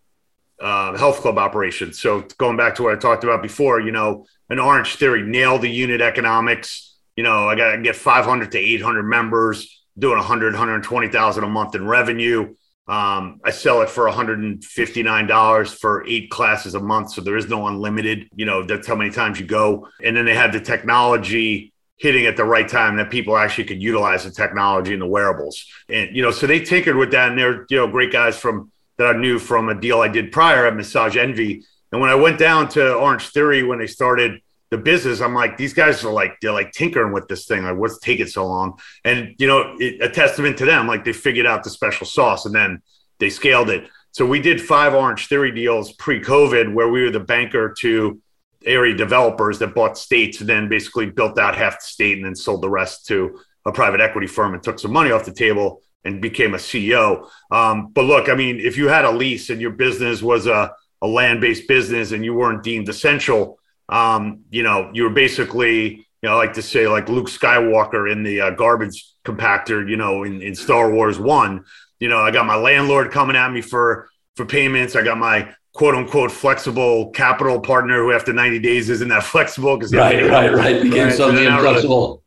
[0.60, 1.98] uh, health club operations.
[1.98, 5.58] So going back to what I talked about before, you know, an Orange Theory nail
[5.58, 6.94] the unit economics.
[7.16, 11.74] You know, I got to get 500 to 800 members, doing 100, 120,000 a month
[11.74, 12.54] in revenue.
[12.88, 17.12] Um, I sell it for $159 for eight classes a month.
[17.12, 19.88] So there is no unlimited, you know, that's how many times you go.
[20.02, 23.80] And then they had the technology hitting at the right time that people actually could
[23.80, 25.64] utilize the technology and the wearables.
[25.88, 27.28] And, you know, so they tinkered with that.
[27.30, 30.32] And they're, you know, great guys from that I knew from a deal I did
[30.32, 31.64] prior at Massage Envy.
[31.92, 34.40] And when I went down to Orange Theory when they started
[34.72, 37.62] the business, I'm like, these guys are like, they're like tinkering with this thing.
[37.62, 38.78] Like, what's taking so long?
[39.04, 42.46] And, you know, it, a testament to them, like they figured out the special sauce
[42.46, 42.80] and then
[43.20, 43.86] they scaled it.
[44.12, 48.18] So we did five Orange Theory deals pre COVID where we were the banker to
[48.64, 52.34] area developers that bought states and then basically built out half the state and then
[52.34, 55.82] sold the rest to a private equity firm and took some money off the table
[56.06, 57.28] and became a CEO.
[57.50, 60.72] Um, but look, I mean, if you had a lease and your business was a,
[61.02, 63.58] a land based business and you weren't deemed essential,
[63.92, 68.10] um, you know, you were basically, you know, I like to say like Luke Skywalker
[68.10, 71.64] in the uh, garbage compactor, you know, in, in Star Wars One.
[72.00, 74.96] You know, I got my landlord coming at me for for payments.
[74.96, 79.76] I got my quote unquote flexible capital partner who after 90 days isn't that flexible
[79.76, 81.12] because right, right, right, became right?
[81.12, 81.50] something so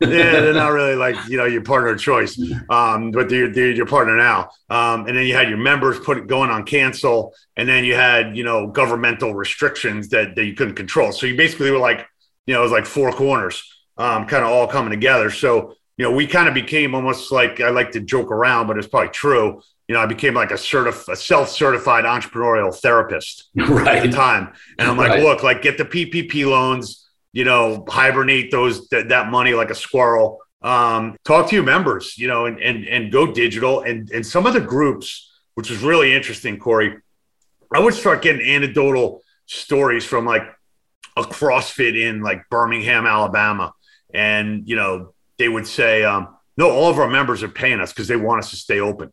[0.16, 3.70] yeah, they're not really like you know your partner of choice, um, but they're, they're
[3.70, 4.50] your partner now.
[4.68, 7.94] Um, and then you had your members put it going on cancel, and then you
[7.94, 11.12] had you know governmental restrictions that that you couldn't control.
[11.12, 12.06] So you basically were like
[12.46, 13.62] you know it was like four corners,
[13.96, 15.30] um, kind of all coming together.
[15.30, 18.76] So you know we kind of became almost like I like to joke around, but
[18.76, 23.98] it's probably true you know, I became like a certif- a self-certified entrepreneurial therapist right.
[23.98, 24.52] at the time.
[24.78, 25.22] And I'm like, right.
[25.22, 29.74] look, like get the PPP loans, you know, hibernate those th- that money like a
[29.74, 30.40] squirrel.
[30.62, 33.82] Um, talk to your members, you know, and and and go digital.
[33.82, 36.96] And and some of the groups, which was really interesting, Corey,
[37.72, 40.42] I would start getting anecdotal stories from like
[41.16, 43.72] a CrossFit in like Birmingham, Alabama,
[44.12, 47.92] and you know, they would say, um, no, all of our members are paying us
[47.92, 49.12] because they want us to stay open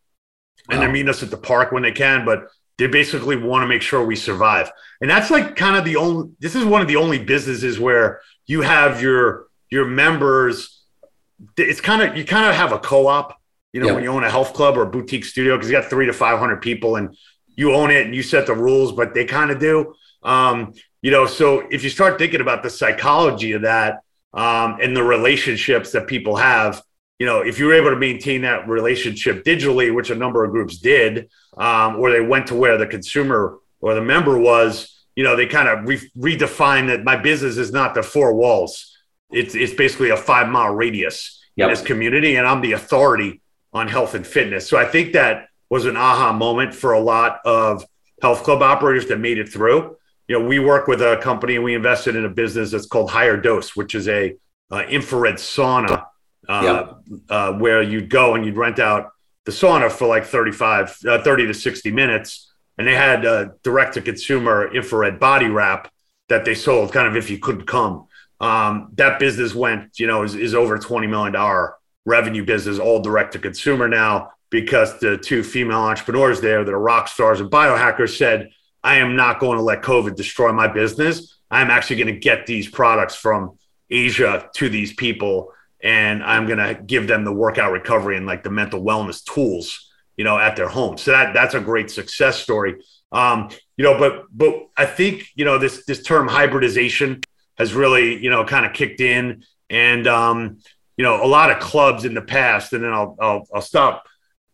[0.69, 2.47] and they meet us at the park when they can, but
[2.78, 4.71] they basically want to make sure we survive.
[5.02, 8.21] And that's like kind of the only this is one of the only businesses where
[8.45, 10.84] you have your your members
[11.58, 13.38] it's kind of you kind of have a co-op,
[13.73, 15.89] you know, when you own a health club or a boutique studio because you got
[15.89, 17.15] 3 to 500 people and
[17.56, 19.93] you own it and you set the rules, but they kind of do.
[20.23, 24.95] Um, you know, so if you start thinking about the psychology of that um, and
[24.95, 26.82] the relationships that people have,
[27.23, 30.51] you know, if you were able to maintain that relationship digitally, which a number of
[30.51, 35.23] groups did, um, or they went to where the consumer or the member was, you
[35.23, 38.97] know, they kind of re- redefined that my business is not the four walls.
[39.31, 41.69] It's, it's basically a five mile radius yep.
[41.69, 43.39] in this community, and I'm the authority
[43.71, 44.67] on health and fitness.
[44.67, 47.86] So I think that was an aha moment for a lot of
[48.21, 49.95] health club operators that made it through.
[50.27, 53.12] You know, we work with a company and we invested in a business that's called
[53.12, 54.36] Higher Dose, which is a
[54.69, 56.03] uh, infrared sauna
[56.49, 56.92] uh,
[57.30, 59.12] uh, where you'd go and you'd rent out
[59.46, 62.52] the sauna for like 35, uh, 30 to 60 minutes.
[62.78, 65.92] And they had a direct to consumer infrared body wrap
[66.30, 68.08] that they sold kind of if you couldn't come.
[68.39, 71.70] Um, that business went, you know, is, is over $20 million
[72.06, 76.80] revenue business, all direct to consumer now, because the two female entrepreneurs there that are
[76.80, 78.50] rock stars and biohackers said,
[78.84, 81.38] I am not going to let COVID destroy my business.
[81.50, 83.58] I'm actually going to get these products from
[83.89, 85.52] Asia to these people
[85.84, 89.91] and I'm going to give them the workout recovery and like the mental wellness tools,
[90.15, 90.98] you know, at their home.
[90.98, 92.82] So that that's a great success story.
[93.12, 97.22] Um, you know, but but I think you know this this term hybridization
[97.58, 100.60] has really you know kind of kicked in, and um,
[100.98, 104.06] you know a lot of clubs in the past, and then I'll I'll, I'll stop.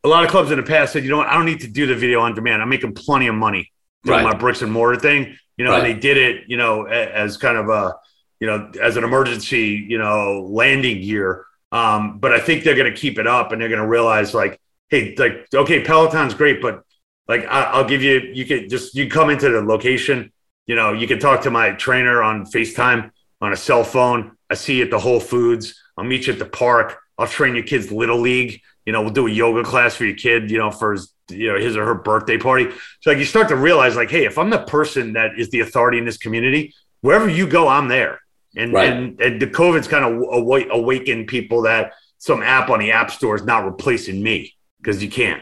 [0.04, 1.68] A lot of clubs in the past said, you know what, I don't need to
[1.68, 2.62] do the video on demand.
[2.62, 3.70] I'm making plenty of money
[4.06, 4.34] doing right.
[4.34, 5.38] my bricks and mortar thing.
[5.58, 5.84] You know, right.
[5.84, 7.96] and they did it, you know, as kind of a
[8.40, 11.46] you know, as an emergency, you know, landing gear.
[11.72, 14.34] Um, but I think they're going to keep it up and they're going to realize
[14.34, 16.84] like, hey, like, okay, Peloton's great, but
[17.28, 20.32] like, I, will give you, you can just, you come into the location,
[20.66, 24.36] you know, you can talk to my trainer on FaceTime on a cell phone.
[24.50, 25.80] I see you at the Whole Foods.
[25.98, 26.98] I'll meet you at the park.
[27.18, 28.62] I'll train your kids little league.
[28.86, 31.52] You know, we'll do a yoga class for your kid, you know, for his, you
[31.52, 32.70] know, his or her birthday party.
[33.02, 35.60] So like you start to realize like, hey, if I'm the person that is the
[35.60, 38.20] authority in this community, wherever you go, I'm there.
[38.56, 38.92] And, right.
[38.92, 40.24] and, and the COVID's kind of
[40.72, 45.10] awakened people that some app on the app store is not replacing me because you
[45.10, 45.42] can't.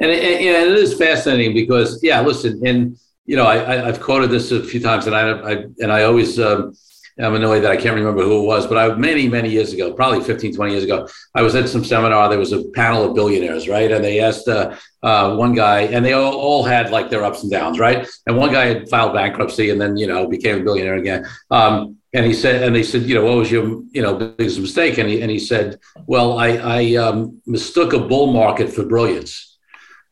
[0.00, 4.30] And it, and it is fascinating because, yeah, listen, and you know, I, have quoted
[4.30, 6.74] this a few times, and I, I and I always um,
[7.20, 9.92] I'm annoyed that I can't remember who it was, but I many, many years ago,
[9.92, 12.28] probably 15, 20 years ago, I was at some seminar.
[12.28, 13.90] There was a panel of billionaires, right?
[13.90, 17.42] And they asked uh, uh, one guy, and they all, all, had like their ups
[17.42, 18.08] and downs, right?
[18.26, 21.26] And one guy had filed bankruptcy and then, you know, became a billionaire again.
[21.50, 24.58] Um, and he said, and they said, you know, what was your, you know, biggest
[24.58, 24.98] mistake?
[24.98, 29.48] And he, and he said, well, I, I um, mistook a bull market for brilliance.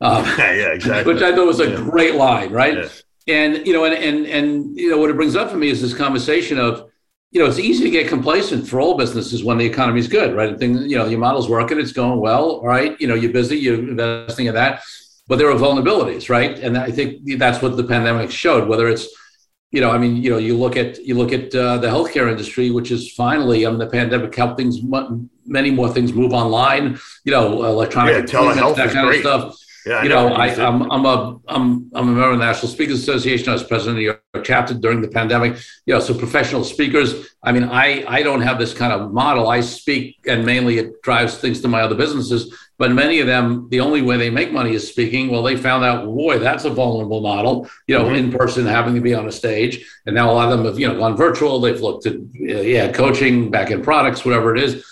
[0.03, 1.13] Um, yeah, exactly.
[1.13, 1.75] Which I thought was a yeah.
[1.75, 2.75] great line, right?
[2.75, 2.89] Yeah.
[3.27, 5.79] And you know, and and and you know, what it brings up for me is
[5.79, 6.90] this conversation of,
[7.31, 10.35] you know, it's easy to get complacent for all businesses when the economy is good,
[10.35, 10.49] right?
[10.49, 12.99] And things, you know, your model's working, it's going well, right?
[12.99, 14.83] You know, you're busy, you're investing in that,
[15.27, 16.59] but there are vulnerabilities, right?
[16.59, 18.67] And I think that's what the pandemic showed.
[18.67, 19.07] Whether it's,
[19.71, 22.29] you know, I mean, you know, you look at you look at uh, the healthcare
[22.29, 24.79] industry, which is finally, I mean, the pandemic helped things,
[25.45, 26.99] many more things move online.
[27.23, 29.25] You know, electronic yeah, telehealth that kind great.
[29.25, 32.39] of stuff yeah, you know, I, am I'm, I'm a I'm I'm a member of
[32.39, 33.49] the National Speakers Association.
[33.49, 35.57] I was president of your chapter during the pandemic.
[35.85, 37.29] You know, so professional speakers.
[37.43, 39.49] I mean, I I don't have this kind of model.
[39.49, 42.55] I speak, and mainly it drives things to my other businesses.
[42.77, 45.29] But many of them, the only way they make money is speaking.
[45.29, 47.69] Well, they found out, boy, that's a vulnerable model.
[47.87, 48.15] You know, mm-hmm.
[48.15, 50.79] in person, having to be on a stage, and now a lot of them have
[50.79, 51.59] you know gone virtual.
[51.59, 54.85] They've looked at yeah, coaching, back end products, whatever it is.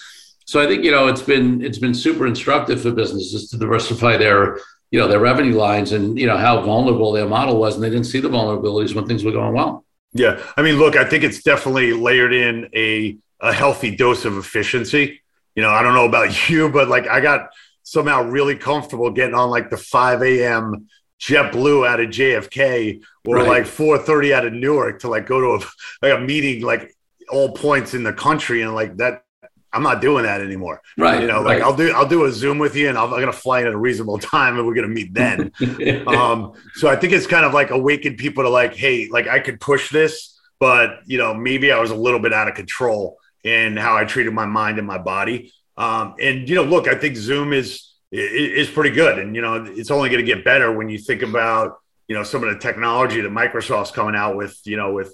[0.45, 4.17] So I think you know it's been it's been super instructive for businesses to diversify
[4.17, 4.59] their
[4.91, 7.89] you know their revenue lines and you know how vulnerable their model was, and they
[7.89, 9.85] didn't see the vulnerabilities when things were going well.
[10.13, 14.37] Yeah, I mean, look, I think it's definitely layered in a a healthy dose of
[14.37, 15.21] efficiency.
[15.55, 17.49] You know, I don't know about you, but like I got
[17.83, 20.87] somehow really comfortable getting on like the 5 a.m.
[21.19, 23.47] JetBlue out of JFK or right.
[23.47, 25.69] like 4:30 out of Newark to like go to a
[26.05, 26.95] like a meeting like
[27.29, 29.23] all points in the country and like that
[29.71, 30.81] I'm not doing that anymore.
[30.97, 31.21] Right.
[31.21, 31.61] You know, like right.
[31.61, 33.73] I'll do I'll do a Zoom with you and i am gonna fly in at
[33.73, 35.51] a reasonable time and we're gonna meet then.
[36.07, 39.39] um, so I think it's kind of like awaken people to like, hey, like I
[39.39, 43.17] could push this, but you know, maybe I was a little bit out of control
[43.43, 45.53] in how I treated my mind and my body.
[45.77, 49.65] Um, and you know, look, I think Zoom is is pretty good, and you know,
[49.65, 51.77] it's only going to get better when you think about
[52.07, 55.13] you know some of the technology that Microsoft's coming out with, you know, with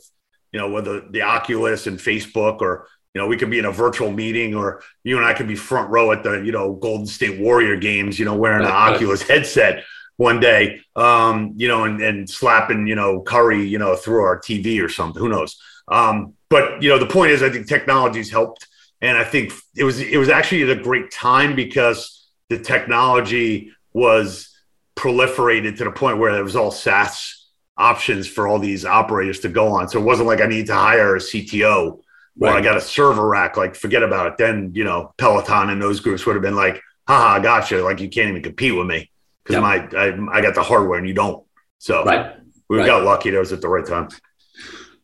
[0.56, 3.66] you know, with the, the Oculus and Facebook or you know, we could be in
[3.66, 6.74] a virtual meeting, or you and I could be front row at the, you know,
[6.74, 9.86] Golden State Warrior games, you know, wearing an Oculus headset
[10.18, 14.38] one day, um, you know, and, and slapping, you know, Curry, you know, through our
[14.38, 15.22] TV or something.
[15.22, 15.58] Who knows?
[15.88, 18.68] Um, but you know, the point is, I think technology's helped,
[19.00, 23.72] and I think it was it was actually at a great time because the technology
[23.94, 24.54] was
[24.98, 27.48] proliferated to the point where it was all SaaS
[27.78, 29.88] options for all these operators to go on.
[29.88, 32.02] So it wasn't like I need to hire a CTO
[32.38, 32.60] well, right.
[32.60, 34.38] I got a server rack, like forget about it.
[34.38, 37.82] Then, you know, Peloton and those groups would have been like, haha, gotcha.
[37.82, 39.10] Like you can't even compete with me
[39.44, 39.62] because yep.
[39.62, 41.46] my I, I, got the hardware and you don't.
[41.78, 42.36] So right.
[42.68, 42.86] we right.
[42.86, 44.10] got lucky that was at the right time.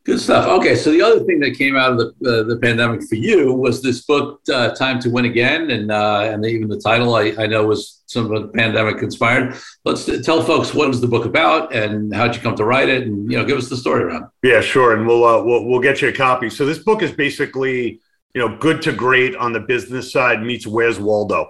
[0.03, 0.47] Good stuff.
[0.47, 3.53] Okay, so the other thing that came out of the uh, the pandemic for you
[3.53, 7.33] was this book, uh, "Time to Win Again," and uh, and even the title I,
[7.37, 9.55] I know was some of the pandemic inspired.
[9.85, 13.03] Let's tell folks what is the book about and how'd you come to write it,
[13.03, 14.25] and you know, give us the story around.
[14.41, 16.49] Yeah, sure, and we'll uh, we'll we'll get you a copy.
[16.49, 18.01] So this book is basically
[18.33, 21.49] you know, good to great on the business side meets Where's Waldo.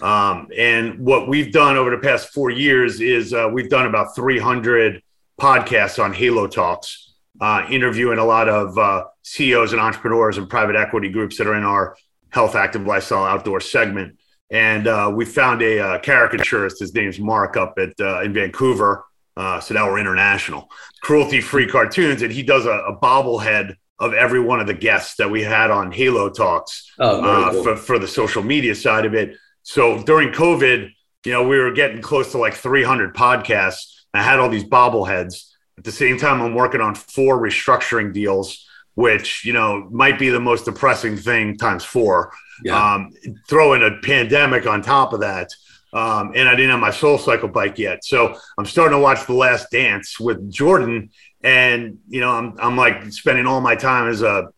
[0.00, 4.14] Um, and what we've done over the past four years is uh, we've done about
[4.14, 5.02] 300
[5.38, 7.09] podcasts on Halo Talks,
[7.40, 11.54] uh, interviewing a lot of uh, CEOs and entrepreneurs and private equity groups that are
[11.54, 11.96] in our
[12.30, 14.18] health, active lifestyle, outdoor segment.
[14.50, 16.80] And uh, we found a uh, caricaturist.
[16.80, 19.04] His name's Mark up at uh, in Vancouver.
[19.36, 20.68] so now we're international.
[21.02, 25.30] Cruelty-free cartoons, and he does a, a bobblehead of every one of the guests that
[25.30, 27.62] we had on Halo Talks oh, cool.
[27.62, 29.36] for, for the social media side of it.
[29.62, 30.90] So during COVID,
[31.26, 34.04] you know, we were getting close to like 300 podcasts.
[34.14, 35.49] I had all these bobbleheads.
[35.80, 38.66] At the same time, I'm working on four restructuring deals,
[38.96, 42.34] which, you know, might be the most depressing thing times four.
[42.62, 42.76] Yeah.
[42.76, 43.14] Um,
[43.48, 45.48] throw in a pandemic on top of that.
[45.94, 48.04] Um, and I didn't have my soul cycle bike yet.
[48.04, 51.08] So I'm starting to watch The Last Dance with Jordan.
[51.42, 54.50] And, you know, I'm, I'm like spending all my time as a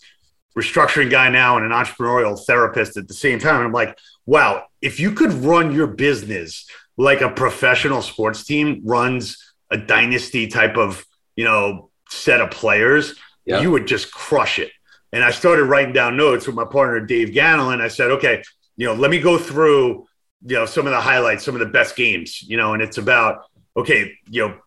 [0.59, 3.59] restructuring guy now and an entrepreneurial therapist at the same time.
[3.59, 3.97] And I'm like,
[4.27, 6.67] wow, if you could run your business
[6.97, 9.39] like a professional sports team runs
[9.71, 11.07] a dynasty type of,
[11.37, 13.15] you know, set of players,
[13.45, 13.61] yeah.
[13.61, 14.71] you would just crush it.
[15.13, 17.81] And I started writing down notes with my partner, Dave Ganelin.
[17.81, 18.43] I said, okay,
[18.77, 20.07] you know, let me go through,
[20.47, 22.99] you know, some of the highlights, some of the best games, you know, and it's
[22.99, 23.45] about,
[23.77, 24.59] okay, you know,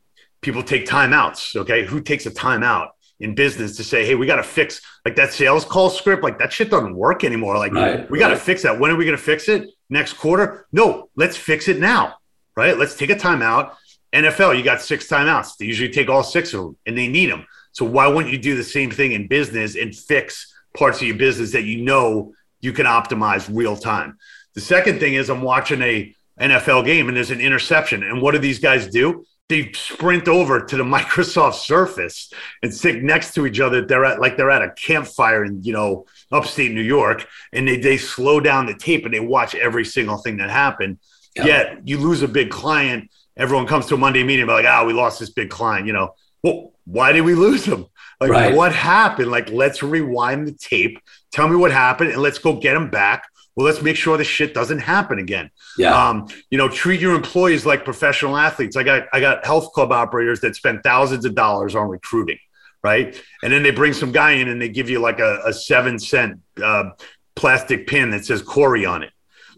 [0.42, 1.56] people take timeouts.
[1.56, 1.86] Okay.
[1.86, 2.90] Who takes a timeout?
[3.20, 6.24] in business to say, hey, we got to fix like that sales call script.
[6.24, 7.58] Like that shit doesn't work anymore.
[7.58, 8.44] Like right, we got to right.
[8.44, 8.78] fix that.
[8.80, 9.70] When are we going to fix it?
[9.90, 10.68] Next quarter?
[10.72, 12.16] No, let's fix it now.
[12.58, 12.78] Right?
[12.78, 13.74] Let's take a timeout.
[14.16, 15.58] NFL, you got six timeouts.
[15.58, 17.46] They usually take all six of them and they need them.
[17.72, 21.18] So why wouldn't you do the same thing in business and fix parts of your
[21.18, 24.18] business that you know you can optimize real time?
[24.54, 28.04] The second thing is I'm watching a NFL game and there's an interception.
[28.04, 29.26] And what do these guys do?
[29.48, 32.32] they sprint over to the Microsoft Surface
[32.64, 33.86] and sit next to each other.
[33.86, 37.78] They're at like they're at a campfire in you know upstate New York, and they
[37.78, 41.00] they slow down the tape and they watch every single thing that happened.
[41.36, 44.86] Yet you lose a big client, everyone comes to a Monday meeting like, ah, oh,
[44.86, 45.88] we lost this big client.
[45.88, 47.86] You know, well, why did we lose him?
[48.20, 48.56] Like, right.
[48.56, 49.30] what happened?
[49.30, 51.00] Like, let's rewind the tape.
[51.32, 53.26] Tell me what happened, and let's go get him back
[53.56, 55.50] well, let's make sure this shit doesn't happen again.
[55.78, 56.10] Yeah.
[56.10, 58.76] Um, you know, treat your employees like professional athletes.
[58.76, 62.38] I got I got health club operators that spend thousands of dollars on recruiting,
[62.84, 63.20] right?
[63.44, 66.00] And then they bring some guy in and they give you like a, a seven
[66.00, 66.92] cent uh,
[67.36, 69.12] plastic pin that says Corey on it.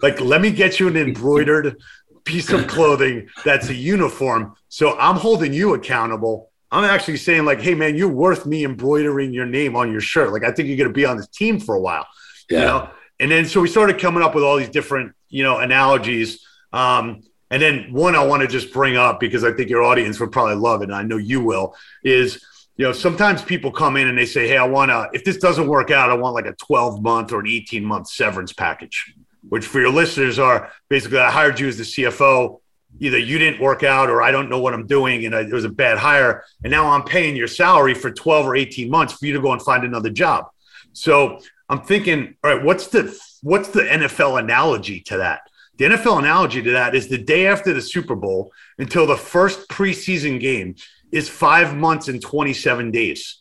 [0.03, 1.77] Like, let me get you an embroidered
[2.27, 4.53] piece of clothing that's a uniform.
[4.69, 6.51] So I'm holding you accountable.
[6.69, 10.33] I'm actually saying, like, hey man, you're worth me embroidering your name on your shirt.
[10.33, 12.05] Like, I think you're gonna be on this team for a while.
[12.49, 12.59] Yeah.
[12.59, 12.89] You know?
[13.19, 16.45] And then so we started coming up with all these different, you know, analogies.
[16.73, 20.19] Um, and then one I want to just bring up because I think your audience
[20.19, 23.97] would probably love it, and I know you will, is you know, sometimes people come
[23.97, 26.35] in and they say, Hey, I want to, if this doesn't work out, I want
[26.35, 29.15] like a 12 month or an 18 month severance package,
[29.49, 32.59] which for your listeners are basically, I hired you as the CFO.
[32.99, 35.51] Either you didn't work out or I don't know what I'm doing and I, it
[35.51, 36.43] was a bad hire.
[36.63, 39.51] And now I'm paying your salary for 12 or 18 months for you to go
[39.51, 40.45] and find another job.
[40.93, 41.39] So
[41.69, 45.41] I'm thinking, all right, what's the what's the NFL analogy to that?
[45.77, 49.69] The NFL analogy to that is the day after the Super Bowl until the first
[49.69, 50.75] preseason game
[51.11, 53.39] is five months and 27 days.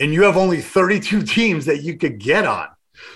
[0.00, 2.68] And you have only 32 teams that you could get on.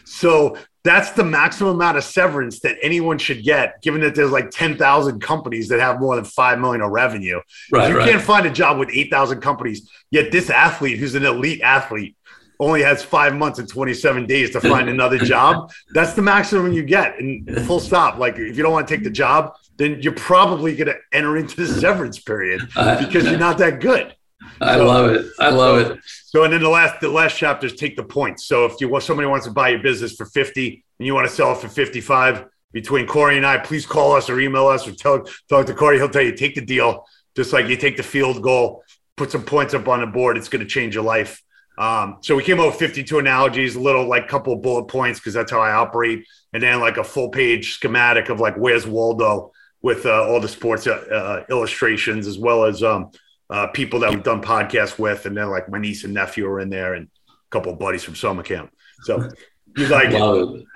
[0.04, 4.50] So that's the maximum amount of severance that anyone should get, given that there's like
[4.50, 7.40] 10,000 companies that have more than 5 million of revenue.
[7.72, 8.10] Right, you right.
[8.10, 12.16] can't find a job with 8,000 companies, yet this athlete who's an elite athlete
[12.60, 16.82] only has five months and 27 days to find another job, that's the maximum you
[16.82, 17.18] get.
[17.18, 18.18] And full stop.
[18.18, 21.36] Like if you don't want to take the job, then you're probably going to enter
[21.36, 24.14] into the severance period uh, because you're not that good.
[24.60, 25.26] I so, love it.
[25.38, 26.00] I love so, it.
[26.04, 28.46] So, and then the last, the last chapter is take the points.
[28.46, 31.28] So if you want, somebody wants to buy your business for 50 and you want
[31.28, 34.86] to sell it for 55 between Corey and I, please call us or email us
[34.86, 35.98] or tell, talk to Corey.
[35.98, 37.06] He'll tell you, take the deal.
[37.36, 38.84] Just like you take the field goal,
[39.16, 40.36] put some points up on the board.
[40.36, 41.42] It's going to change your life.
[41.78, 45.34] Um, so we came up with 52 analogies, a little like couple bullet points because
[45.34, 49.50] that's how I operate, and then like a full page schematic of like where's Waldo
[49.82, 53.10] with uh, all the sports uh, uh, illustrations as well as um,
[53.50, 56.60] uh, people that we've done podcasts with, and then like my niece and nephew are
[56.60, 58.72] in there, and a couple of buddies from summer camp.
[59.02, 59.28] So
[59.76, 60.14] you like it.
[60.14, 60.66] it.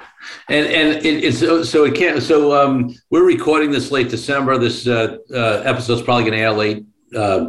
[0.49, 2.23] And and it, it's so, so it can't.
[2.23, 4.59] So um, we're recording this late December.
[4.59, 6.85] This uh, uh, episode's probably going to air late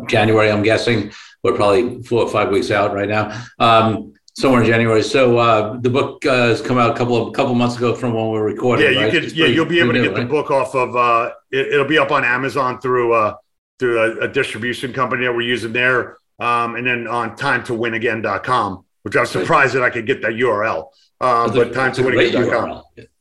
[0.07, 1.11] January, I'm guessing
[1.43, 3.45] we're probably four or five weeks out right now.
[3.59, 5.03] Um, somewhere in January.
[5.03, 8.13] So uh, the book uh, has come out a couple of couple months ago from
[8.13, 8.85] when we are recording.
[8.85, 9.11] Yeah, you right?
[9.11, 9.31] could.
[9.33, 10.21] yeah, you'll be able to get right?
[10.21, 10.95] the book off of.
[10.95, 13.35] Uh, it, will be up on Amazon through uh,
[13.79, 17.73] through a, a, distribution company that we're using there, um, and then on time to
[17.73, 18.85] win again.com.
[19.03, 20.89] which I'm surprised that I could get that URL.
[21.21, 22.33] Um, but time to winning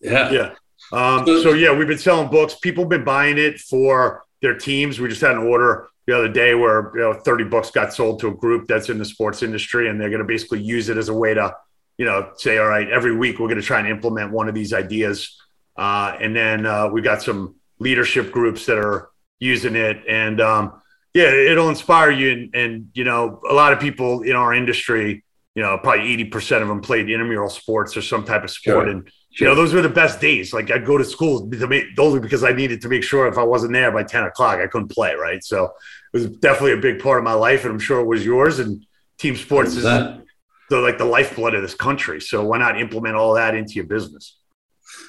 [0.01, 0.31] Yeah.
[0.31, 0.55] Yeah.
[0.93, 2.55] Um, so yeah, we've been selling books.
[2.57, 5.01] People have been buying it for their teams.
[5.01, 8.21] We just had an order the other day where you know 30 books got sold
[8.21, 10.97] to a group that's in the sports industry, and they're going to basically use it
[10.97, 11.55] as a way to,
[11.99, 14.55] you know, say, all right, every week we're going to try and implement one of
[14.55, 15.37] these ideas.
[15.77, 20.81] Uh, and then uh, we got some leadership groups that are using it, and um,
[21.15, 22.33] yeah, it'll inspire you.
[22.33, 25.25] And, and you know, a lot of people in our industry,
[25.55, 28.89] you know, probably 80% of them played intramural sports or some type of sport, sure.
[28.89, 30.53] and you know, those were the best days.
[30.53, 33.39] Like I'd go to school to make, only because I needed to make sure if
[33.39, 35.15] I wasn't there by 10 o'clock, I couldn't play.
[35.15, 35.43] Right.
[35.45, 35.71] So it
[36.13, 37.65] was definitely a big part of my life.
[37.65, 38.59] And I'm sure it was yours.
[38.59, 38.85] And
[39.19, 40.25] team sports is the,
[40.71, 42.21] like the lifeblood of this country.
[42.21, 44.39] So why not implement all that into your business?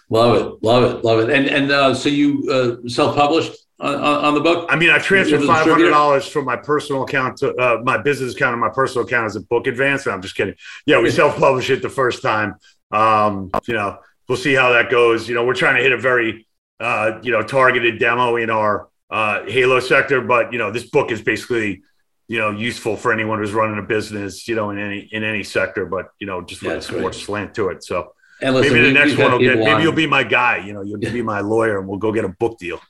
[0.09, 0.63] Love it.
[0.63, 1.03] Love it.
[1.03, 1.30] Love it.
[1.30, 4.67] And, and uh, so you uh, self-published on, on, the book?
[4.69, 8.36] I mean, I transferred five hundred dollars from my personal account to uh, my business
[8.36, 10.05] account and my personal account as a book advance.
[10.05, 10.55] I'm just kidding.
[10.86, 12.55] Yeah, we self-published it the first time.
[12.91, 15.30] Um, you know, we'll see how that goes.
[15.30, 16.47] You know, we're trying to hit a very,
[16.80, 21.11] uh, you know, targeted demo in our uh, Halo sector, but you know, this book
[21.11, 21.82] is basically,
[22.27, 25.43] you know, useful for anyone who's running a business, you know, in any in any
[25.43, 27.84] sector, but you know, just with a sports slant to it.
[27.84, 29.57] So listen, maybe the next one will get.
[29.57, 29.82] Maybe on.
[29.82, 30.57] you'll be my guy.
[30.57, 32.82] You know, you'll be my lawyer, and we'll go get a book deal.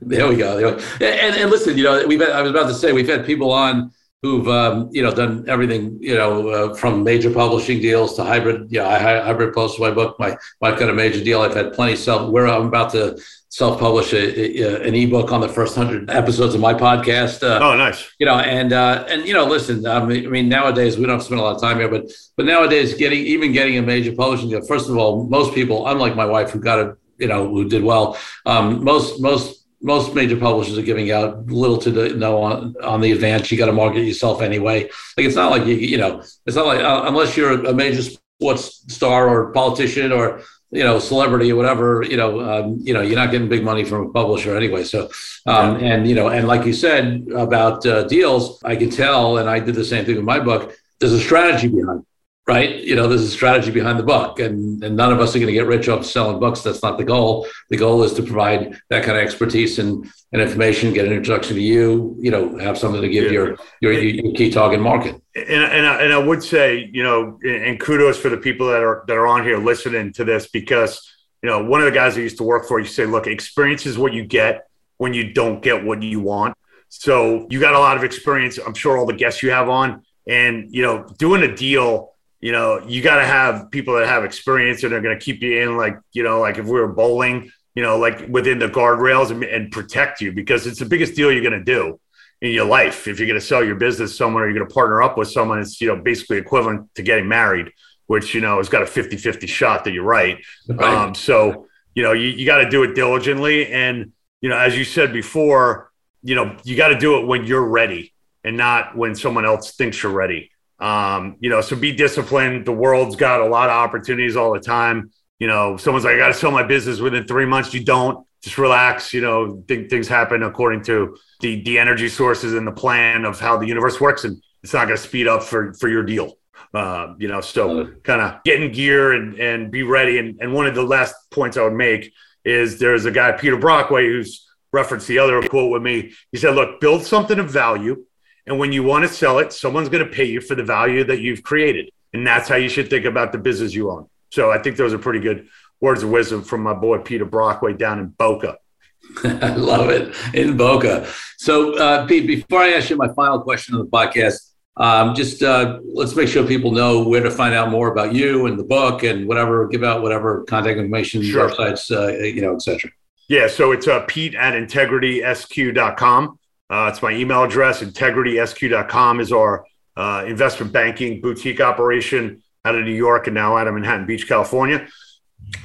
[0.00, 0.56] There we go.
[0.56, 0.84] There we go.
[1.00, 3.52] And, and listen, you know, we've had, I was about to say we've had people
[3.52, 8.24] on who've um, you know done everything you know uh, from major publishing deals to
[8.24, 11.72] hybrid yeah I hybrid post my book my my kind of major deal I've had
[11.72, 16.54] plenty self where I'm about to self publish an ebook on the first hundred episodes
[16.54, 20.04] of my podcast uh, oh nice you know and uh, and you know listen I
[20.04, 22.94] mean, I mean nowadays we don't spend a lot of time here but but nowadays
[22.94, 26.50] getting even getting a major publishing deal first of all most people unlike my wife
[26.50, 28.16] who got it you know who did well
[28.46, 33.00] um, most most most major publishers are giving out little to the, no on, on
[33.00, 33.50] the advance.
[33.50, 34.84] You got to market yourself anyway.
[35.16, 38.02] Like it's not like you, you know, it's not like uh, unless you're a major
[38.02, 42.02] sports star or politician or you know celebrity or whatever.
[42.02, 44.84] You know, um, you know, you're not getting big money from a publisher anyway.
[44.84, 45.10] So,
[45.46, 45.92] um, yeah.
[45.92, 49.58] and you know, and like you said about uh, deals, I can tell, and I
[49.58, 50.74] did the same thing with my book.
[51.00, 52.06] There's a strategy behind
[52.46, 52.76] right?
[52.76, 55.46] You know, there's a strategy behind the book, and, and none of us are going
[55.46, 56.62] to get rich off selling books.
[56.62, 57.46] That's not the goal.
[57.70, 61.54] The goal is to provide that kind of expertise and, and information, get an introduction
[61.54, 63.30] to you, you know, have something to give yeah.
[63.30, 65.22] your, your, your key target market.
[65.36, 68.82] And, and, I, and I would say, you know, and kudos for the people that
[68.82, 71.08] are, that are on here listening to this, because,
[71.42, 73.86] you know, one of the guys I used to work for, you say, look, experience
[73.86, 74.66] is what you get
[74.98, 76.56] when you don't get what you want.
[76.88, 78.58] So you got a lot of experience.
[78.58, 82.50] I'm sure all the guests you have on and, you know, doing a deal you
[82.50, 85.62] know, you got to have people that have experience and they're going to keep you
[85.62, 89.30] in, like, you know, like if we were bowling, you know, like within the guardrails
[89.30, 92.00] and, and protect you because it's the biggest deal you're going to do
[92.40, 93.06] in your life.
[93.06, 95.60] If you're going to sell your business somewhere, you're going to partner up with someone,
[95.60, 97.70] it's, you know, basically equivalent to getting married,
[98.08, 100.44] which, you know, has got a 50 50 shot that you're right.
[100.68, 100.82] right.
[100.82, 103.72] Um, so, you know, you, you got to do it diligently.
[103.72, 105.92] And, you know, as you said before,
[106.24, 108.12] you know, you got to do it when you're ready
[108.42, 110.50] and not when someone else thinks you're ready.
[110.82, 112.66] Um, you know, so be disciplined.
[112.66, 115.12] The world's got a lot of opportunities all the time.
[115.38, 117.72] You know, someone's like, I got to sell my business within three months.
[117.72, 118.26] You don't.
[118.42, 119.14] Just relax.
[119.14, 123.38] You know, th- things happen according to the the energy sources and the plan of
[123.38, 126.36] how the universe works, and it's not going to speed up for for your deal.
[126.74, 130.18] Uh, you know, so kind of get in gear and and be ready.
[130.18, 132.12] And and one of the last points I would make
[132.44, 136.12] is there's a guy Peter Brockway who's referenced the other quote with me.
[136.32, 138.04] He said, "Look, build something of value."
[138.46, 141.04] And when you want to sell it, someone's going to pay you for the value
[141.04, 141.90] that you've created.
[142.12, 144.08] And that's how you should think about the business you own.
[144.30, 145.48] So I think those are pretty good
[145.80, 148.58] words of wisdom from my boy Peter Brockway down in Boca.
[149.24, 151.06] I love it in Boca.
[151.36, 155.42] So, uh, Pete, before I ask you my final question on the podcast, um, just
[155.42, 158.64] uh, let's make sure people know where to find out more about you and the
[158.64, 159.68] book and whatever.
[159.68, 161.50] Give out whatever contact information, sure.
[161.50, 162.90] websites, uh, you know, etc.
[163.28, 166.38] Yeah, so it's uh, Pete at integritysq.com.
[166.72, 167.82] Uh, it's my email address.
[167.82, 173.68] IntegritySQ.com is our uh, investment banking boutique operation out of New York and now out
[173.68, 174.88] of Manhattan Beach, California.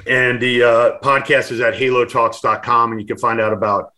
[0.05, 3.93] And the uh, podcast is at halotalks.com, and you can find out about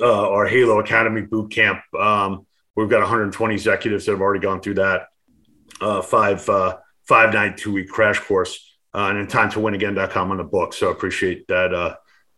[0.00, 1.82] uh, our Halo Academy boot camp.
[1.96, 5.06] Um, we've got 120 executives that have already gone through that
[5.80, 9.74] uh, five uh, five night two week crash course, uh, and then time to win
[9.74, 10.72] again.com on the book.
[10.72, 11.94] So I appreciate that uh,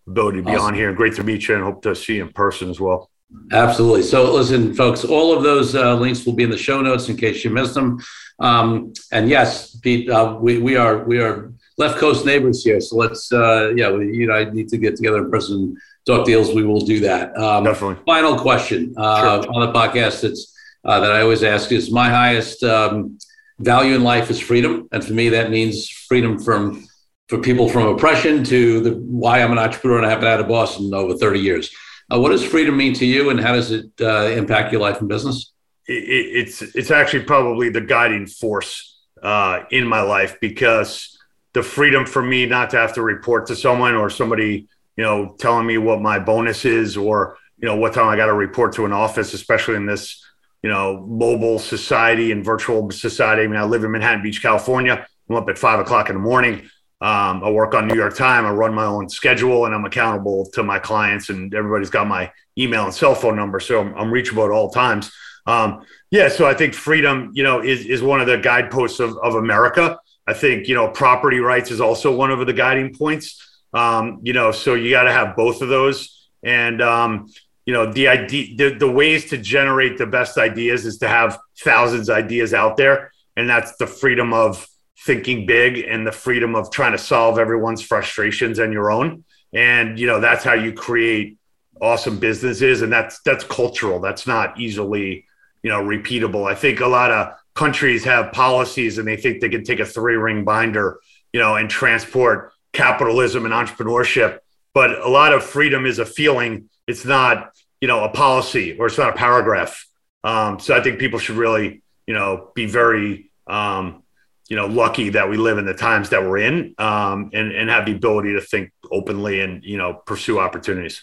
[0.06, 0.66] ability to be awesome.
[0.66, 0.92] on here.
[0.92, 3.09] Great to meet you, and hope to see you in person as well.
[3.52, 4.02] Absolutely.
[4.02, 7.16] So, listen, folks, all of those uh, links will be in the show notes in
[7.16, 8.00] case you missed them.
[8.38, 12.80] Um, and yes, Pete, uh, we, we are we are left coast neighbors here.
[12.80, 15.76] So let's uh, yeah, we, you know, I need to get together in person,
[16.06, 16.54] talk deals.
[16.54, 17.36] We will do that.
[17.36, 18.02] Um, Definitely.
[18.06, 19.52] Final question uh, sure.
[19.52, 20.24] on the podcast.
[20.24, 23.18] It's uh, that I always ask is my highest um,
[23.58, 24.88] value in life is freedom.
[24.92, 26.86] And for me, that means freedom from
[27.28, 30.44] for people from oppression to the why I'm an entrepreneur and I haven't had a
[30.44, 31.70] boss in over 30 years.
[32.12, 35.00] Uh, what does freedom mean to you, and how does it uh, impact your life
[35.00, 35.52] and business?
[35.86, 41.16] It, it's it's actually probably the guiding force uh, in my life because
[41.52, 45.36] the freedom for me not to have to report to someone or somebody, you know,
[45.38, 48.72] telling me what my bonus is or you know what time I got to report
[48.74, 50.24] to an office, especially in this
[50.62, 53.42] you know mobile society and virtual society.
[53.42, 55.06] I mean, I live in Manhattan Beach, California.
[55.28, 56.68] I'm up at five o'clock in the morning.
[57.02, 58.44] Um, I work on New York Time.
[58.44, 61.30] I run my own schedule, and I'm accountable to my clients.
[61.30, 64.70] And everybody's got my email and cell phone number, so I'm, I'm reachable at all
[64.70, 65.10] times.
[65.46, 69.16] Um, yeah, so I think freedom, you know, is is one of the guideposts of,
[69.18, 69.98] of America.
[70.26, 73.46] I think you know property rights is also one of the guiding points.
[73.72, 77.28] Um, you know, so you got to have both of those, and um,
[77.64, 81.38] you know the idea, the, the ways to generate the best ideas is to have
[81.60, 84.66] thousands of ideas out there, and that's the freedom of
[85.04, 89.24] thinking big and the freedom of trying to solve everyone's frustrations and your own.
[89.52, 91.38] And you know that's how you create
[91.80, 94.00] awesome businesses, and that's that's cultural.
[94.00, 95.26] That's not easily
[95.62, 96.48] you know repeatable.
[96.48, 99.84] I think a lot of countries have policies and they think they can take a
[99.84, 101.00] three ring binder,
[101.32, 104.38] you know, and transport capitalism and entrepreneurship.
[104.72, 106.68] But a lot of freedom is a feeling.
[106.86, 109.86] It's not you know a policy or it's not a paragraph.
[110.22, 114.04] Um, so I think people should really you know be very um,
[114.50, 117.70] you know lucky that we live in the times that we're in um, and and
[117.70, 121.02] have the ability to think openly and you know pursue opportunities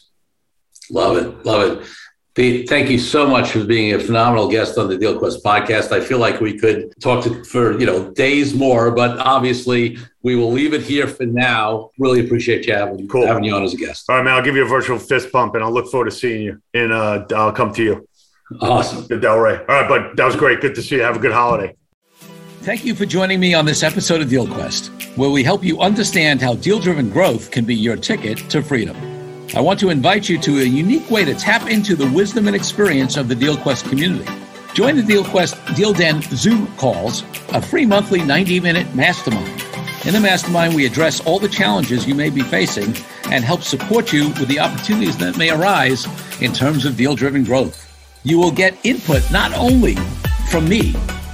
[0.92, 1.88] love it love it
[2.38, 5.92] Pete, thank you so much for being a phenomenal guest on the DealQuest podcast.
[5.92, 10.36] I feel like we could talk to, for you know days more, but obviously we
[10.36, 11.90] will leave it here for now.
[11.98, 13.26] Really appreciate you having, cool.
[13.26, 14.08] having you on as a guest.
[14.08, 14.36] All right, man.
[14.36, 16.62] I'll give you a virtual fist bump, and I'll look forward to seeing you.
[16.76, 18.08] And uh, I'll come to you.
[18.62, 19.62] Awesome, Delray.
[19.62, 20.62] All right, but that was great.
[20.62, 21.02] Good to see you.
[21.02, 21.76] Have a good holiday.
[22.68, 26.42] Thank you for joining me on this episode of DealQuest, where we help you understand
[26.42, 28.98] how deal driven growth can be your ticket to freedom.
[29.56, 32.54] I want to invite you to a unique way to tap into the wisdom and
[32.54, 34.30] experience of the DealQuest community.
[34.74, 39.64] Join the DealQuest Deal Den Zoom calls, a free monthly 90 minute mastermind.
[40.06, 42.94] In the mastermind, we address all the challenges you may be facing
[43.32, 46.06] and help support you with the opportunities that may arise
[46.42, 47.90] in terms of deal driven growth.
[48.24, 49.96] You will get input not only
[50.52, 50.94] from me,